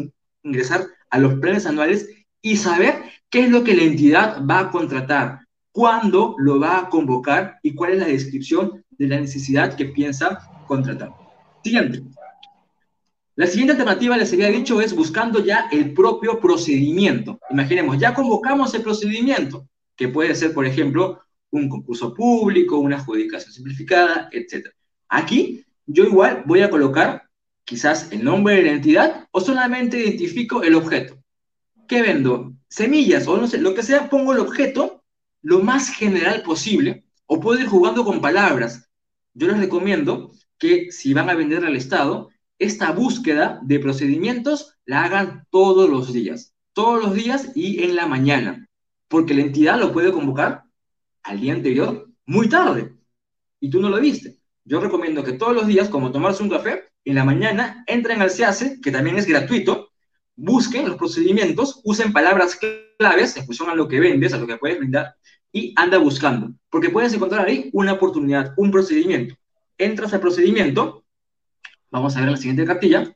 [0.42, 2.08] ingresar a los planes anuales
[2.42, 5.40] y saber qué es lo que la entidad va a contratar,
[5.78, 10.40] cuándo lo va a convocar y cuál es la descripción de la necesidad que piensa
[10.66, 11.12] contratar.
[11.62, 12.02] Siguiente.
[13.36, 17.38] La siguiente alternativa, les había dicho, es buscando ya el propio procedimiento.
[17.48, 21.20] Imaginemos, ya convocamos el procedimiento, que puede ser, por ejemplo,
[21.52, 24.70] un concurso público, una adjudicación simplificada, etc.
[25.08, 27.22] Aquí yo igual voy a colocar
[27.64, 31.16] quizás el nombre de la entidad o solamente identifico el objeto.
[31.86, 32.52] ¿Qué vendo?
[32.68, 34.97] Semillas o no sé, lo que sea, pongo el objeto
[35.42, 38.90] lo más general posible o puedo ir jugando con palabras.
[39.34, 45.04] Yo les recomiendo que si van a vender al Estado, esta búsqueda de procedimientos la
[45.04, 48.68] hagan todos los días, todos los días y en la mañana,
[49.06, 50.64] porque la entidad lo puede convocar
[51.22, 52.94] al día anterior muy tarde
[53.60, 54.38] y tú no lo viste.
[54.64, 58.30] Yo recomiendo que todos los días, como tomarse un café, en la mañana entren al
[58.30, 59.87] SEACE, que también es gratuito,
[60.38, 62.58] busquen los procedimientos, usen palabras
[62.96, 65.16] claves en función a lo que vendes, a lo que puedes brindar,
[65.52, 69.34] y anda buscando, porque puedes encontrar ahí una oportunidad, un procedimiento.
[69.76, 71.04] Entras al procedimiento,
[71.90, 73.12] vamos a ver la siguiente cartilla,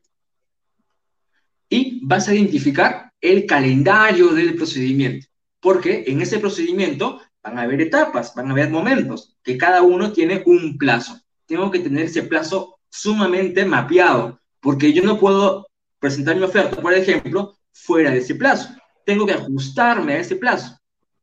[1.69, 5.29] y vas a identificar el calendario del procedimiento,
[5.61, 10.13] porque en ese procedimiento van a haber etapas, van a haber momentos, que cada uno
[10.13, 11.21] tiene un plazo.
[11.47, 15.69] Tengo que tener ese plazo sumamente mapeado, porque yo no puedo
[16.03, 18.75] presentar mi oferta, por ejemplo, fuera de ese plazo.
[19.07, 20.77] Tengo que ajustarme a ese plazo.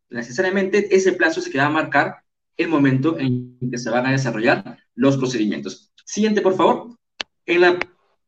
[0.10, 2.15] Necesariamente ese plazo se que va a marcar
[2.56, 5.92] el momento en que se van a desarrollar los procedimientos.
[6.06, 6.98] Siguiente, por favor.
[7.46, 7.78] En la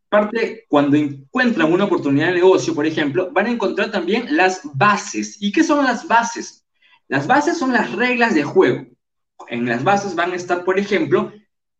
[0.09, 5.37] parte, cuando encuentran una oportunidad de negocio, por ejemplo, van a encontrar también las bases.
[5.41, 6.65] ¿Y qué son las bases?
[7.07, 8.87] Las bases son las reglas de juego.
[9.47, 11.31] En las bases van a estar, por ejemplo,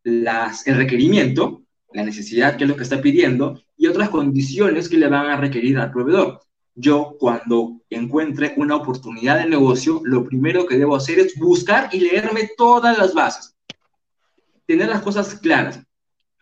[0.02, 1.61] las, el requerimiento,
[1.94, 5.36] la necesidad, que es lo que está pidiendo, y otras condiciones que le van a
[5.36, 6.40] requerir al proveedor.
[6.74, 12.00] Yo, cuando encuentre una oportunidad de negocio, lo primero que debo hacer es buscar y
[12.00, 13.54] leerme todas las bases.
[14.66, 15.80] Tener las cosas claras.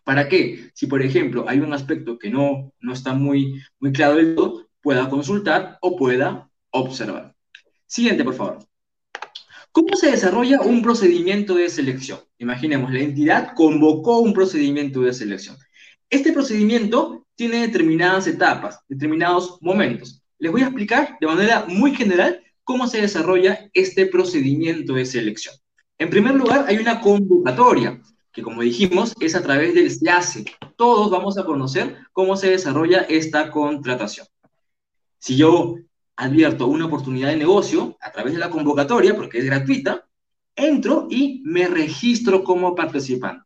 [0.05, 0.71] ¿Para qué?
[0.75, 4.69] Si, por ejemplo, hay un aspecto que no, no está muy, muy claro del todo,
[4.81, 7.35] pueda consultar o pueda observar.
[7.87, 8.70] Siguiente, por favor.
[9.73, 12.19] ¿Cómo se desarrolla un procedimiento de selección?
[12.39, 15.57] Imaginemos, la entidad convocó un procedimiento de selección.
[16.09, 20.25] Este procedimiento tiene determinadas etapas, determinados momentos.
[20.39, 25.55] Les voy a explicar de manera muy general cómo se desarrolla este procedimiento de selección.
[25.99, 28.01] En primer lugar, hay una convocatoria,
[28.33, 30.47] que como dijimos, es a través del SLACE.
[30.77, 34.27] Todos vamos a conocer cómo se desarrolla esta contratación.
[35.19, 35.77] Si yo
[36.21, 40.07] advierto una oportunidad de negocio a través de la convocatoria, porque es gratuita,
[40.55, 43.45] entro y me registro como participante.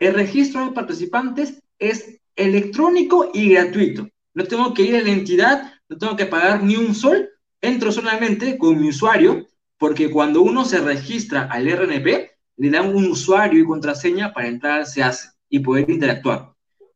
[0.00, 4.08] El registro de participantes es electrónico y gratuito.
[4.34, 7.28] No tengo que ir a la entidad, no tengo que pagar ni un sol,
[7.60, 9.46] entro solamente con mi usuario,
[9.78, 14.80] porque cuando uno se registra al RNP, le dan un usuario y contraseña para entrar
[14.80, 16.52] al SEACE y poder interactuar.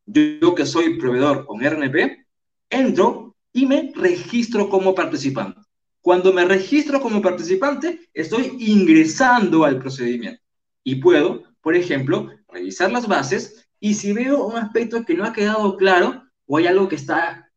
[0.07, 2.27] Yo, que soy proveedor con RNP,
[2.69, 3.24] entro
[3.55, 5.61] y me registro como participante.
[6.03, 10.43] Cuando me registro como participante, estoy ingresando al procedimiento
[10.83, 15.33] y puedo, por ejemplo, revisar las bases y si veo un aspecto que no ha
[15.33, 17.51] quedado claro o hay algo que está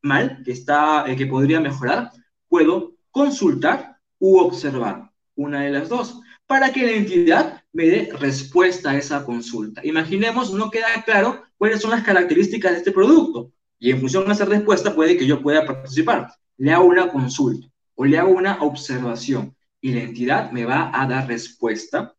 [0.00, 2.10] mal, que, está, eh, que podría mejorar,
[2.48, 8.90] puedo consultar u observar una de las dos para que la entidad me dé respuesta
[8.90, 9.84] a esa consulta.
[9.84, 13.52] Imaginemos, no queda claro cuáles son las características de este producto.
[13.82, 16.32] Y en función de esa respuesta puede que yo pueda participar.
[16.56, 17.66] Le hago una consulta
[17.96, 22.14] o le hago una observación y la entidad me va a dar respuesta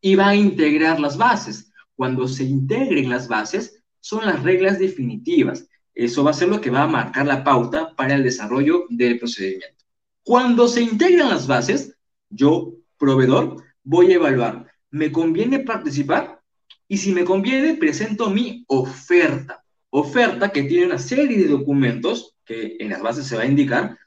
[0.00, 1.70] y va a integrar las bases.
[1.96, 5.68] Cuando se integren las bases, son las reglas definitivas.
[5.94, 9.18] Eso va a ser lo que va a marcar la pauta para el desarrollo del
[9.18, 9.84] procedimiento.
[10.22, 11.94] Cuando se integran las bases,
[12.30, 16.40] yo, proveedor, voy a evaluar, ¿me conviene participar?
[16.88, 22.76] Y si me conviene, presento mi oferta oferta que tiene una serie de documentos que
[22.78, 23.98] en las bases se va a indicar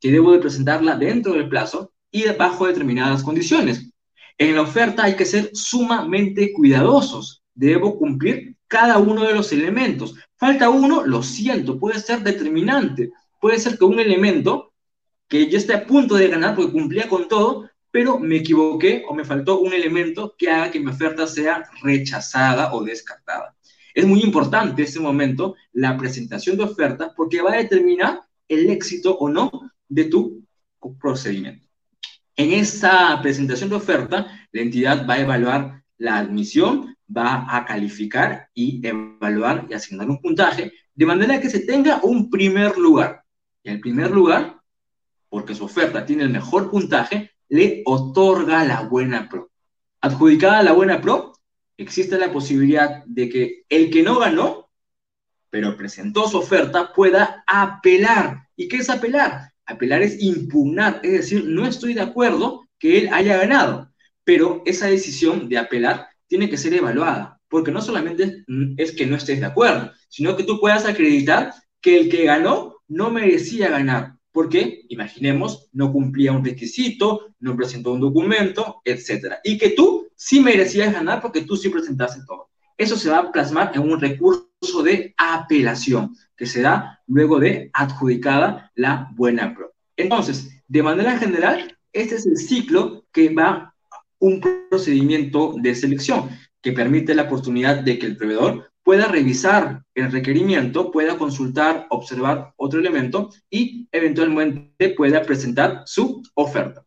[0.00, 3.90] que debo de presentarla dentro del plazo y bajo determinadas condiciones.
[4.38, 7.42] En la oferta hay que ser sumamente cuidadosos.
[7.54, 10.14] Debo cumplir cada uno de los elementos.
[10.36, 13.10] Falta uno, lo siento, puede ser determinante.
[13.40, 14.72] Puede ser que un elemento
[15.28, 19.14] que yo esté a punto de ganar porque cumplía con todo, pero me equivoqué o
[19.14, 23.54] me faltó un elemento que haga que mi oferta sea rechazada o descartada.
[24.00, 28.70] Es muy importante en este momento la presentación de ofertas porque va a determinar el
[28.70, 29.50] éxito o no
[29.90, 30.42] de tu
[30.98, 31.68] procedimiento.
[32.34, 38.48] En esta presentación de oferta, la entidad va a evaluar la admisión, va a calificar
[38.54, 43.22] y evaluar y asignar un puntaje, de manera que se tenga un primer lugar.
[43.62, 44.62] Y el primer lugar,
[45.28, 49.50] porque su oferta tiene el mejor puntaje, le otorga la buena pro.
[50.00, 51.29] Adjudicada la buena pro,
[51.82, 54.70] existe la posibilidad de que el que no ganó,
[55.50, 58.48] pero presentó su oferta, pueda apelar.
[58.56, 59.52] ¿Y qué es apelar?
[59.66, 63.92] Apelar es impugnar, es decir, no estoy de acuerdo que él haya ganado,
[64.24, 68.44] pero esa decisión de apelar tiene que ser evaluada, porque no solamente
[68.76, 72.76] es que no estés de acuerdo, sino que tú puedas acreditar que el que ganó
[72.88, 79.34] no merecía ganar, porque, imaginemos, no cumplía un requisito, no presentó un documento, etc.
[79.44, 82.48] Y que tú sí merecías ganar porque tú sí presentaste todo.
[82.76, 88.70] Eso se va a plasmar en un recurso de apelación, que será luego de adjudicada
[88.74, 89.72] la buena prueba.
[89.96, 93.74] Entonces, de manera general, este es el ciclo que va
[94.18, 96.30] un procedimiento de selección
[96.62, 102.52] que permite la oportunidad de que el proveedor pueda revisar el requerimiento, pueda consultar, observar
[102.56, 106.84] otro elemento y eventualmente pueda presentar su oferta.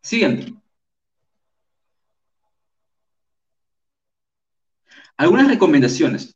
[0.00, 0.54] Siguiente.
[5.16, 6.32] Algunas recomendaciones.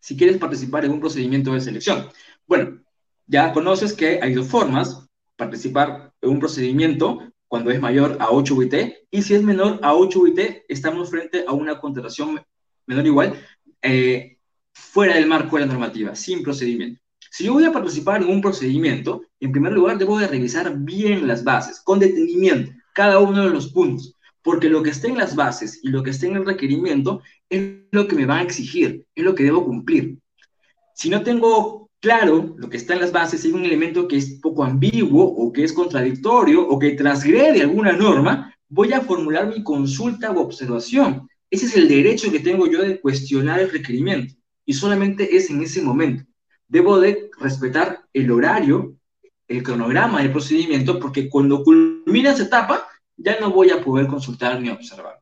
[0.00, 2.08] Si quieres participar en un procedimiento de selección.
[2.44, 2.82] Bueno,
[3.24, 5.08] ya conoces que hay dos formas.
[5.36, 8.74] Participar en un procedimiento cuando es mayor a 8 UIT
[9.12, 12.40] y si es menor a 8 UIT, estamos frente a una contratación
[12.88, 13.46] menor o igual
[13.82, 14.38] eh,
[14.72, 17.00] fuera del marco de la normativa, sin procedimiento.
[17.30, 21.26] Si yo voy a participar en un procedimiento, en primer lugar debo de revisar bien
[21.26, 25.36] las bases, con detenimiento, cada uno de los puntos, porque lo que está en las
[25.36, 27.20] bases y lo que está en el requerimiento
[27.50, 30.18] es lo que me va a exigir, es lo que debo cumplir.
[30.94, 34.38] Si no tengo claro lo que está en las bases, hay un elemento que es
[34.40, 39.62] poco ambiguo o que es contradictorio o que transgrede alguna norma, voy a formular mi
[39.62, 41.28] consulta o observación.
[41.50, 44.34] Ese es el derecho que tengo yo de cuestionar el requerimiento
[44.64, 46.24] y solamente es en ese momento.
[46.66, 48.96] Debo de respetar el horario,
[49.46, 52.86] el cronograma del procedimiento, porque cuando culmina esa etapa,
[53.16, 55.20] ya no voy a poder consultar ni observar.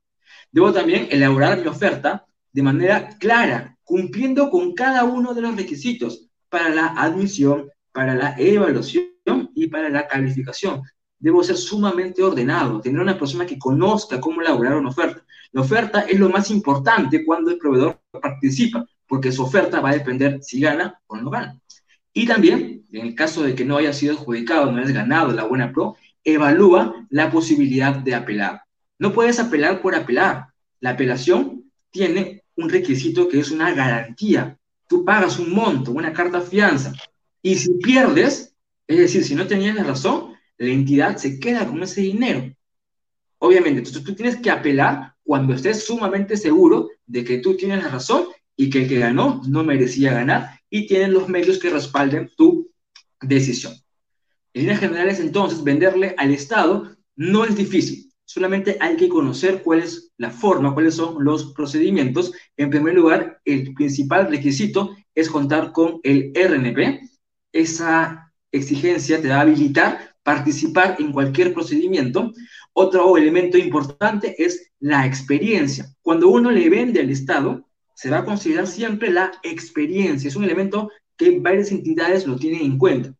[0.50, 6.28] Debo también elaborar mi oferta de manera clara, cumpliendo con cada uno de los requisitos
[6.48, 10.82] para la admisión, para la evaluación y para la calificación.
[11.18, 15.25] Debo ser sumamente ordenado, tener una persona que conozca cómo elaborar una oferta.
[15.56, 19.94] La oferta es lo más importante cuando el proveedor participa, porque su oferta va a
[19.94, 21.58] depender si gana o no gana.
[22.12, 25.44] Y también, en el caso de que no haya sido adjudicado, no hayas ganado la
[25.44, 28.64] buena pro, evalúa la posibilidad de apelar.
[28.98, 30.48] No puedes apelar por apelar.
[30.80, 34.58] La apelación tiene un requisito que es una garantía.
[34.86, 36.92] Tú pagas un monto, una carta fianza,
[37.40, 38.54] y si pierdes,
[38.86, 42.54] es decir, si no tenías la razón, la entidad se queda con ese dinero.
[43.38, 47.90] Obviamente, entonces tú tienes que apelar cuando estés sumamente seguro de que tú tienes la
[47.90, 48.26] razón
[48.56, 52.70] y que el que ganó no merecía ganar y tienen los medios que respalden tu
[53.20, 53.74] decisión.
[54.54, 59.80] En líneas generales, entonces, venderle al Estado no es difícil, solamente hay que conocer cuál
[59.80, 62.32] es la forma, cuáles son los procedimientos.
[62.56, 67.00] En primer lugar, el principal requisito es contar con el RNP.
[67.52, 72.32] Esa exigencia te va a habilitar participar en cualquier procedimiento.
[72.72, 75.86] Otro elemento importante es la experiencia.
[76.02, 77.64] Cuando uno le vende al Estado,
[77.94, 80.26] se va a considerar siempre la experiencia.
[80.26, 83.14] Es un elemento que varias entidades lo tienen en cuenta.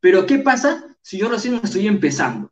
[0.00, 2.50] Pero ¿qué pasa si yo recién estoy empezando?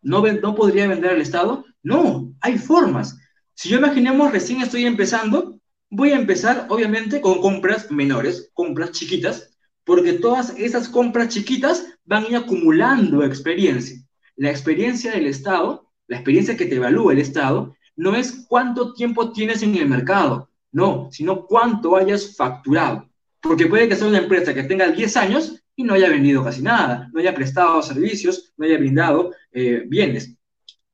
[0.00, 1.66] ¿No, ¿No podría vender al Estado?
[1.82, 3.18] No, hay formas.
[3.52, 9.53] Si yo imaginemos recién estoy empezando, voy a empezar obviamente con compras menores, compras chiquitas,
[9.84, 13.98] porque todas esas compras chiquitas van acumulando experiencia.
[14.36, 19.30] La experiencia del Estado, la experiencia que te evalúa el Estado, no es cuánto tiempo
[19.32, 23.08] tienes en el mercado, no, sino cuánto hayas facturado.
[23.40, 26.62] Porque puede que sea una empresa que tenga 10 años y no haya vendido casi
[26.62, 30.34] nada, no haya prestado servicios, no haya brindado eh, bienes.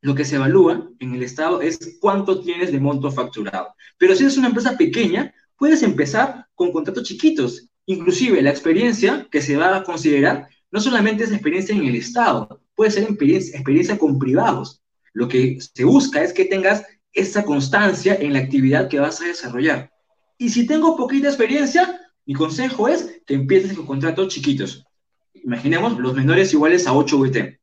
[0.02, 3.74] Lo que se evalúa en el Estado es cuánto tienes de monto facturado.
[3.98, 9.42] Pero si eres una empresa pequeña, puedes empezar con contratos chiquitos Inclusive la experiencia que
[9.42, 14.16] se va a considerar no solamente es experiencia en el Estado, puede ser experiencia, con
[14.16, 14.80] privados.
[15.12, 19.24] Lo que se busca es que tengas esa constancia en la actividad que vas a
[19.26, 19.90] desarrollar.
[20.38, 24.86] Y si tengo poquita experiencia, mi consejo es que empieces con contratos chiquitos.
[25.34, 27.58] Imaginemos los menores iguales a 8 VT.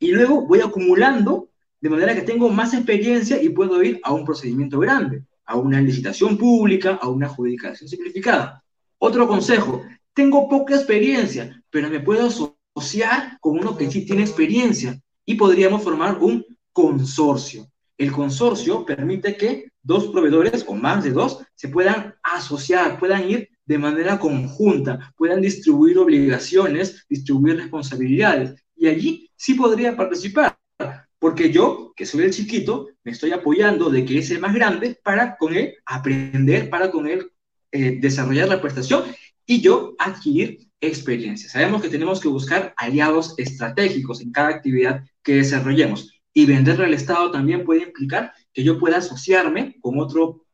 [0.00, 1.48] Y luego voy acumulando
[1.80, 5.80] de manera que tengo más experiencia y puedo ir a un procedimiento grande, a una
[5.80, 8.61] licitación pública, a una adjudicación simplificada.
[9.04, 9.82] Otro consejo,
[10.14, 14.96] tengo poca experiencia, pero me puedo asociar con uno que sí tiene experiencia
[15.26, 17.66] y podríamos formar un consorcio.
[17.98, 23.48] El consorcio permite que dos proveedores o más de dos se puedan asociar, puedan ir
[23.64, 28.54] de manera conjunta, puedan distribuir obligaciones, distribuir responsabilidades.
[28.76, 30.56] Y allí sí podría participar,
[31.18, 34.96] porque yo, que soy el chiquito, me estoy apoyando de que es el más grande
[35.02, 37.32] para con él aprender, para con él
[37.72, 39.04] eh, desarrollar la prestación
[39.46, 41.48] y yo adquirir experiencia.
[41.48, 46.94] Sabemos que tenemos que buscar aliados estratégicos en cada actividad que desarrollemos y venderle al
[46.94, 50.44] Estado también puede implicar que yo pueda asociarme con otro,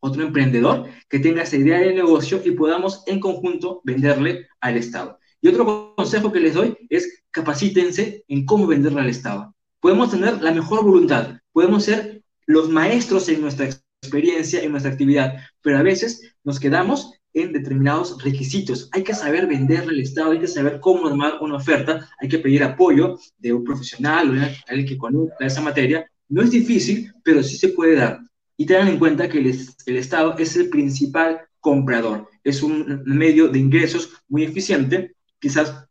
[0.00, 5.18] otro emprendedor que tenga esa idea de negocio y podamos en conjunto venderle al Estado.
[5.40, 9.54] Y otro consejo que les doy es capacítense en cómo venderle al Estado.
[9.80, 13.68] Podemos tener la mejor voluntad, podemos ser los maestros en nuestra
[14.02, 18.90] experiencia, en nuestra actividad, pero a veces nos quedamos en determinados requisitos.
[18.92, 22.38] Hay que saber venderle al Estado, hay que saber cómo armar una oferta, hay que
[22.38, 26.04] pedir apoyo de un profesional o de alguien que conozca esa materia.
[26.28, 28.20] No es difícil, pero sí se puede dar.
[28.56, 33.48] Y tengan en cuenta que el, el Estado es el principal comprador, es un medio
[33.48, 35.86] de ingresos muy eficiente, quizás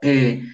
[0.00, 0.44] eh,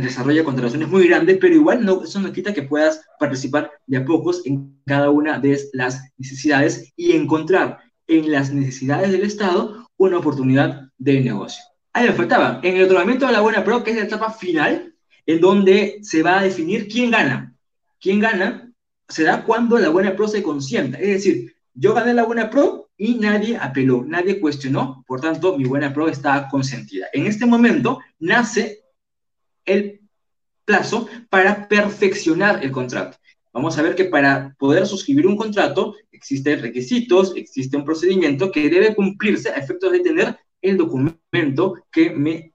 [0.00, 4.04] desarrolla contrataciones muy grandes, pero igual no, eso no quita que puedas participar de a
[4.04, 10.18] pocos en cada una de las necesidades y encontrar en las necesidades del Estado una
[10.18, 11.62] oportunidad de negocio.
[11.92, 14.94] Ahí me faltaba, en el otorgamiento de la buena pro, que es la etapa final,
[15.24, 17.54] en donde se va a definir quién gana.
[18.00, 18.70] Quién gana
[19.08, 20.98] será cuando la buena pro se consienta.
[20.98, 25.64] Es decir, yo gané la buena pro y nadie apeló, nadie cuestionó, por tanto mi
[25.64, 27.06] buena prueba está consentida.
[27.12, 28.80] En este momento nace
[29.66, 30.00] el
[30.64, 33.18] plazo para perfeccionar el contrato.
[33.52, 38.68] Vamos a ver que para poder suscribir un contrato existen requisitos, existe un procedimiento que
[38.68, 42.52] debe cumplirse a efectos de tener el documento que me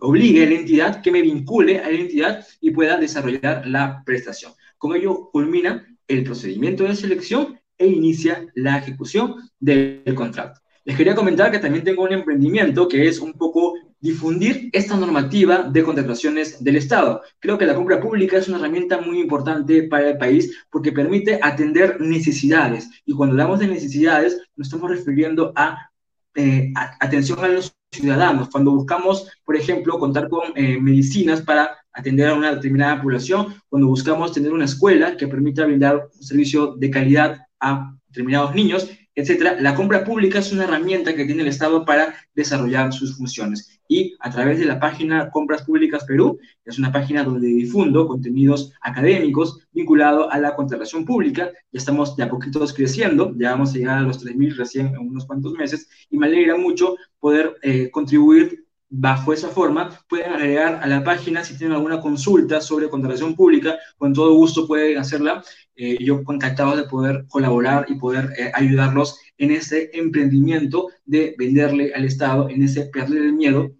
[0.00, 4.52] obligue a la entidad, que me vincule a la entidad y pueda desarrollar la prestación.
[4.78, 10.60] Con ello culmina el procedimiento de selección e inicia la ejecución del contrato.
[10.84, 15.62] Les quería comentar que también tengo un emprendimiento que es un poco difundir esta normativa
[15.62, 17.22] de contrataciones del Estado.
[17.38, 21.38] Creo que la compra pública es una herramienta muy importante para el país porque permite
[21.42, 22.88] atender necesidades.
[23.04, 25.90] Y cuando hablamos de necesidades, nos estamos refiriendo a,
[26.34, 28.48] eh, atención a los ciudadanos.
[28.48, 33.88] Cuando buscamos, por ejemplo, contar con eh, medicinas para atender a una determinada población, cuando
[33.88, 39.60] buscamos tener una escuela que permita brindar un servicio de calidad a determinados niños, etcétera.
[39.60, 43.79] La compra pública es una herramienta que tiene el Estado para desarrollar sus funciones.
[43.90, 48.72] Y a través de la página Compras Públicas Perú, es una página donde difundo contenidos
[48.82, 51.50] académicos vinculados a la contratación pública.
[51.72, 54.98] Ya estamos de a poquitos creciendo, ya vamos a llegar a los 3.000 recién en
[54.98, 60.78] unos cuantos meses, y me alegra mucho poder eh, contribuir bajo esa forma, pueden agregar
[60.80, 65.42] a la página si tienen alguna consulta sobre contratación pública, con todo gusto pueden hacerla.
[65.74, 71.92] Eh, yo contactado de poder colaborar y poder eh, ayudarlos en ese emprendimiento de venderle
[71.92, 73.79] al Estado, en ese perder el miedo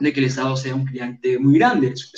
[0.00, 1.88] de que el Estado sea un cliente muy grande.
[1.88, 2.12] Es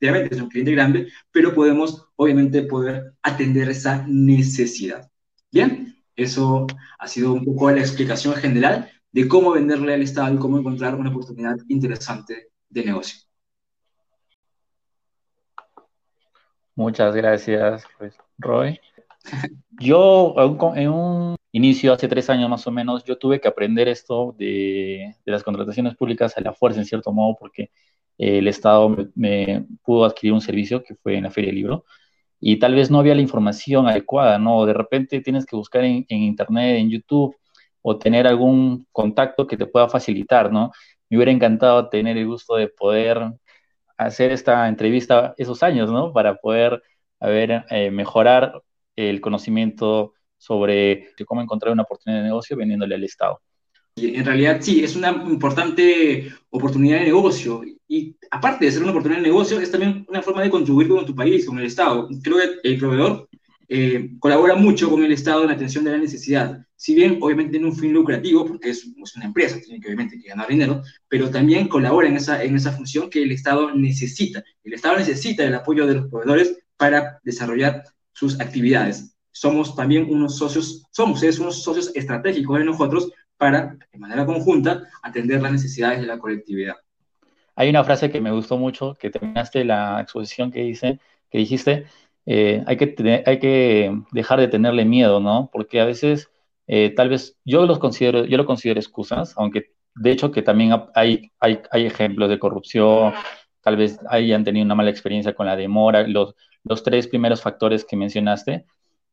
[0.00, 5.10] efectivamente es un cliente grande, pero podemos obviamente poder atender esa necesidad.
[5.52, 6.66] Bien, eso
[6.98, 10.94] ha sido un poco la explicación general de cómo venderle al Estado y cómo encontrar
[10.94, 13.20] una oportunidad interesante de negocio.
[16.74, 18.80] Muchas gracias, pues, Roy.
[19.72, 20.34] Yo,
[20.76, 25.16] en un inicio, hace tres años más o menos, yo tuve que aprender esto de,
[25.24, 27.70] las contrataciones públicas a la fuerza, en cierto modo, porque
[28.18, 31.84] el Estado me, pudo adquirir un servicio que fue en la Feria del Libro
[32.40, 34.66] y tal vez no había la información adecuada, ¿no?
[34.66, 37.36] De repente tienes que buscar en Internet, en YouTube,
[37.82, 40.72] o tener algún contacto que te pueda facilitar, ¿no?
[41.08, 43.32] Me hubiera encantado tener el gusto de poder
[43.96, 46.12] hacer esta entrevista esos años, ¿no?
[46.12, 46.82] Para poder,
[47.20, 48.62] a eh, mejorar
[48.96, 53.40] el conocimiento sobre cómo encontrar una oportunidad de negocio vendiéndole al Estado.
[53.96, 57.62] En realidad, sí, es una importante oportunidad de negocio.
[57.86, 61.04] Y aparte de ser una oportunidad de negocio, es también una forma de contribuir con
[61.04, 62.08] tu país, con el Estado.
[62.22, 63.28] Creo que el proveedor
[63.68, 66.66] eh, colabora mucho con el Estado en la atención de la necesidad.
[66.74, 68.86] Si bien, obviamente, en un fin lucrativo, porque es,
[69.16, 72.72] una empresa, tiene que obviamente que ganar dinero, pero también colabora en esa, en esa
[72.72, 74.42] función que el Estado necesita.
[74.64, 79.09] El Estado necesita el apoyo de los proveedores para desarrollar sus actividades.
[79.32, 85.40] Somos también unos socios, somos unos socios estratégicos de nosotros para, de manera conjunta, atender
[85.40, 86.74] las necesidades de la colectividad.
[87.56, 91.00] Hay una frase que me gustó mucho, que terminaste la exposición que, hice,
[91.30, 91.86] que dijiste,
[92.26, 95.50] eh, hay, que hay que dejar de tenerle miedo, ¿no?
[95.52, 96.30] Porque a veces,
[96.66, 100.72] eh, tal vez, yo los considero, yo lo considero excusas, aunque de hecho que también
[100.94, 103.14] hay, hay, hay ejemplos de corrupción,
[103.62, 107.84] tal vez hayan tenido una mala experiencia con la demora, los, los tres primeros factores
[107.84, 108.64] que mencionaste,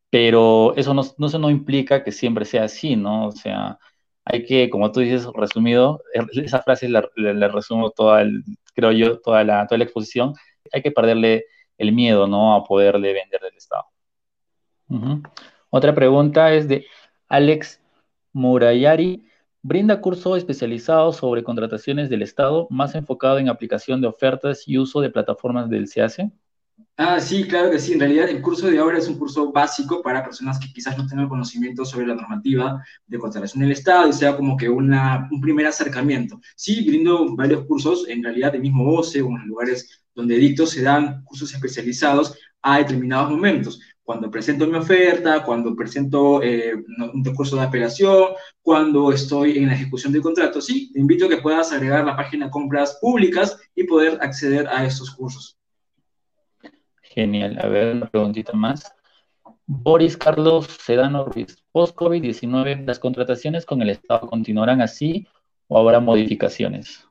[0.09, 3.27] pero eso no, no, no implica que siempre sea así, ¿no?
[3.27, 3.77] O sea,
[4.25, 7.01] hay que, como tú dices, resumido, er, esa frase la,
[7.49, 8.43] resumo toda, el,
[8.73, 10.33] creo yo, toda la, toda la exposición,
[10.71, 11.45] hay que perderle
[11.77, 12.55] el miedo, ¿no?
[12.55, 13.85] A poderle vender del Estado.
[15.69, 16.85] Otra pregunta es de
[17.27, 17.81] Alex
[18.33, 19.25] Murayari.
[19.61, 25.01] Brinda curso especializado sobre contrataciones del Estado, más enfocado en aplicación de ofertas y uso
[25.01, 26.31] de plataformas del CAC.
[26.99, 27.93] Ah, sí, claro que sí.
[27.93, 31.05] En realidad, el curso de ahora es un curso básico para personas que quizás no
[31.05, 35.67] tengan conocimiento sobre la normativa de contratación del Estado y sea como que un primer
[35.67, 36.39] acercamiento.
[36.55, 40.81] Sí, brindo varios cursos, en realidad, de mismo OCE o en lugares donde dicto se
[40.81, 43.79] dan cursos especializados a determinados momentos.
[44.01, 46.73] Cuando presento mi oferta, cuando presento eh,
[47.13, 48.29] un curso de apelación,
[48.61, 50.61] cuando estoy en la ejecución del contrato.
[50.61, 54.85] Sí, te invito a que puedas agregar la página compras públicas y poder acceder a
[54.85, 55.56] estos cursos.
[57.17, 57.57] Genial.
[57.59, 58.93] A ver, una preguntita más.
[59.65, 61.57] Boris Carlos Sedano Ruiz.
[61.71, 65.25] Post-COVID-19, ¿las contrataciones con el Estado continuarán así
[65.67, 67.07] o habrá modificaciones?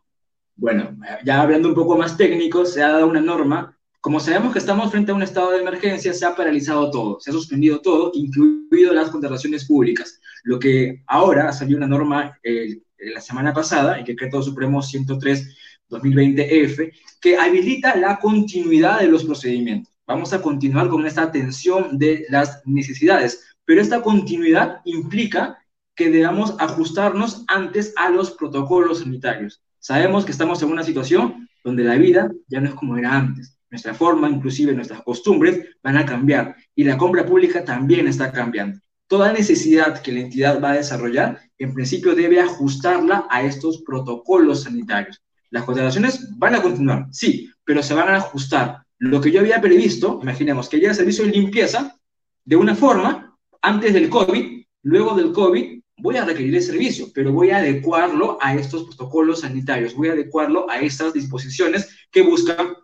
[0.55, 3.77] Bueno, ya hablando un poco más técnico, se ha dado una norma.
[4.01, 7.31] Como sabemos que estamos frente a un estado de emergencia, se ha paralizado todo, se
[7.31, 10.21] ha suspendido todo, incluido las contrataciones públicas.
[10.45, 12.81] Lo que ahora salió una norma eh,
[13.13, 19.96] la semana pasada, el decreto supremo 103-2020F, que habilita la continuidad de los procedimientos.
[20.07, 25.59] Vamos a continuar con esta atención de las necesidades, pero esta continuidad implica
[25.97, 29.63] que debamos ajustarnos antes a los protocolos sanitarios.
[29.81, 33.59] Sabemos que estamos en una situación donde la vida ya no es como era antes.
[33.69, 38.79] Nuestra forma, inclusive nuestras costumbres, van a cambiar y la compra pública también está cambiando.
[39.09, 44.63] Toda necesidad que la entidad va a desarrollar, en principio debe ajustarla a estos protocolos
[44.63, 45.21] sanitarios.
[45.51, 48.86] Las contrataciones van a continuar, sí, pero se van a ajustar.
[48.99, 51.99] Lo que yo había previsto, imaginemos que ya el servicio de limpieza,
[52.45, 57.33] de una forma, antes del COVID, luego del COVID, voy a requerir el servicio, pero
[57.33, 62.75] voy a adecuarlo a estos protocolos sanitarios, voy a adecuarlo a estas disposiciones que buscan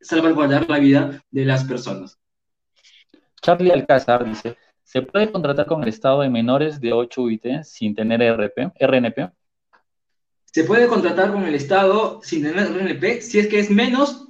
[0.00, 2.18] salvaguardar la vida de las personas.
[3.40, 7.94] Charlie Alcázar dice, ¿se puede contratar con el Estado de menores de 8 UIT sin
[7.94, 9.32] tener RP, RNP?
[10.44, 14.29] Se puede contratar con el Estado sin tener RNP si es que es menos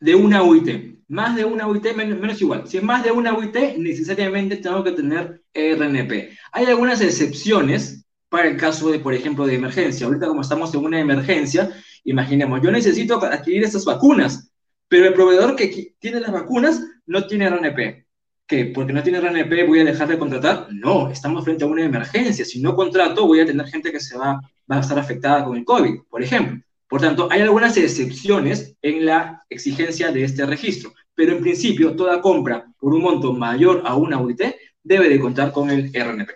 [0.00, 0.98] de una UIT.
[1.08, 2.66] Más de una UIT, menos, igual.
[2.66, 6.30] Si es más de una UIT, necesariamente tengo que tener RNP.
[6.52, 10.06] Hay algunas excepciones para el caso de, por ejemplo, de emergencia.
[10.06, 11.70] Ahorita como estamos en una emergencia,
[12.04, 14.52] imaginemos, yo necesito adquirir estas vacunas,
[14.88, 18.06] pero el proveedor que tiene las vacunas no tiene RNP.
[18.46, 18.66] ¿Qué?
[18.66, 20.68] ¿Porque no tiene RNP voy a dejar de contratar?
[20.72, 22.44] No, estamos frente a una emergencia.
[22.44, 24.40] Si no contrato, voy a tener gente que se va,
[24.70, 26.60] va a estar afectada con el COVID, por ejemplo.
[26.90, 32.20] Por tanto, hay algunas excepciones en la exigencia de este registro, pero en principio toda
[32.20, 34.42] compra por un monto mayor a una UIT
[34.82, 36.32] debe de contar con el RNP.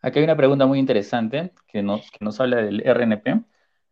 [0.00, 3.42] Aquí hay una pregunta muy interesante que nos, que nos habla del RNP.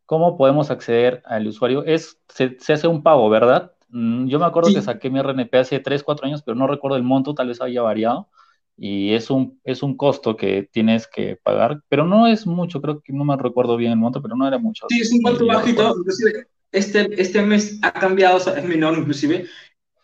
[0.07, 1.85] ¿Cómo podemos acceder al usuario?
[1.85, 3.73] Es, se, hace un pago, ¿verdad?
[3.89, 6.97] Mm, yo me acuerdo que saqué mi RNP hace 3, 4 años, pero no recuerdo
[6.97, 8.29] el monto, tal vez haya variado
[8.79, 13.01] y es un, es un costo que tienes que pagar, pero no es mucho, creo
[13.01, 14.87] que no me recuerdo bien el monto, pero no era mucho.
[14.89, 19.47] Sí, es un monto bajito, inclusive este, este mes ha cambiado, es menor inclusive,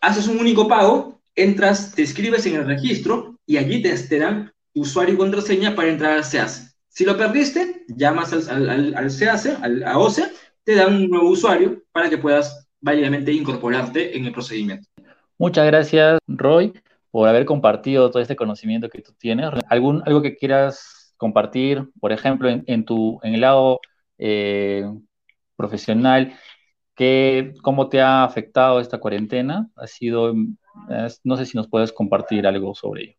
[0.01, 4.51] haces un único pago, entras, te escribes en el registro y allí te, te dan
[4.73, 6.75] usuario y contraseña para entrar al SEAS.
[6.89, 10.31] Si lo perdiste, llamas al, al, al SEAS, al, a OCE,
[10.65, 14.87] te dan un nuevo usuario para que puedas válidamente incorporarte en el procedimiento.
[15.37, 16.73] Muchas gracias, Roy
[17.15, 19.49] por haber compartido todo este conocimiento que tú tienes.
[19.69, 23.79] ¿Algún, ¿Algo que quieras compartir, por ejemplo, en, tu, en el lado
[24.17, 24.83] eh,
[25.55, 26.33] profesional?
[26.93, 29.69] Que, ¿Cómo te ha afectado esta cuarentena?
[29.77, 30.33] Ha sido,
[31.23, 33.13] no sé si nos puedes compartir algo sobre ello.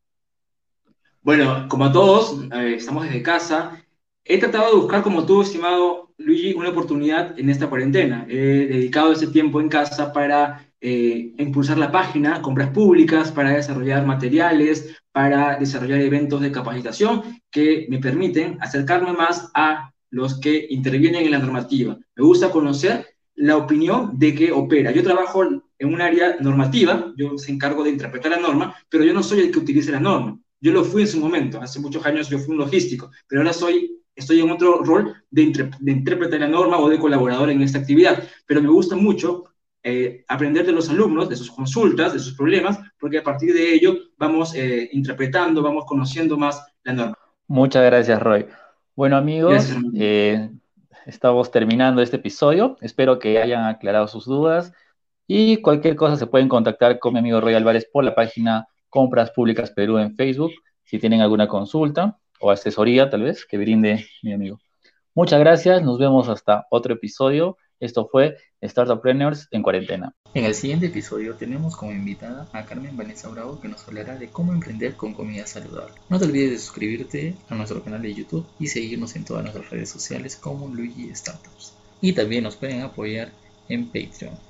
[1.23, 3.83] Bueno, como a todos, eh, estamos desde casa.
[4.23, 8.27] He tratado de buscar, como tú, estimado Luigi, una oportunidad en esta cuarentena.
[8.29, 14.05] He dedicado ese tiempo en casa para eh, impulsar la página, compras públicas, para desarrollar
[14.07, 21.25] materiales, para desarrollar eventos de capacitación que me permiten acercarme más a los que intervienen
[21.25, 21.97] en la normativa.
[22.15, 24.91] Me gusta conocer la opinión de que opera.
[24.93, 29.13] Yo trabajo en un área normativa, yo se encargo de interpretar la norma, pero yo
[29.13, 30.39] no soy el que utilice la norma.
[30.61, 33.53] Yo lo fui en su momento, hace muchos años yo fui un logístico, pero ahora
[33.53, 37.79] soy, estoy en otro rol de, de interpretar la norma o de colaborador en esta
[37.79, 38.23] actividad.
[38.47, 39.45] Pero me gusta mucho
[39.89, 43.73] eh, aprender de los alumnos, de sus consultas, de sus problemas, porque a partir de
[43.73, 47.19] ello vamos eh, interpretando, vamos conociendo más la norma.
[47.47, 48.47] Muchas gracias, Roy.
[48.97, 50.51] Bueno, amigos, eh,
[51.07, 52.77] estamos terminando este episodio.
[52.81, 54.73] Espero que hayan aclarado sus dudas
[55.29, 59.31] y cualquier cosa se pueden contactar con mi amigo Roy Álvarez por la página Compras
[59.31, 60.51] Públicas Perú en Facebook
[60.83, 64.59] si tienen alguna consulta o asesoría tal vez que brinde mi amigo.
[65.15, 67.57] Muchas gracias, nos vemos hasta otro episodio.
[67.79, 70.15] Esto fue Startuppreneurs en cuarentena.
[70.33, 74.29] En el siguiente episodio tenemos como invitada a Carmen Vanessa Bravo que nos hablará de
[74.29, 75.95] cómo emprender con comida saludable.
[76.09, 79.71] No te olvides de suscribirte a nuestro canal de YouTube y seguirnos en todas nuestras
[79.71, 81.75] redes sociales como Luigi Startups.
[82.01, 83.31] Y también nos pueden apoyar
[83.69, 84.37] en Patreon.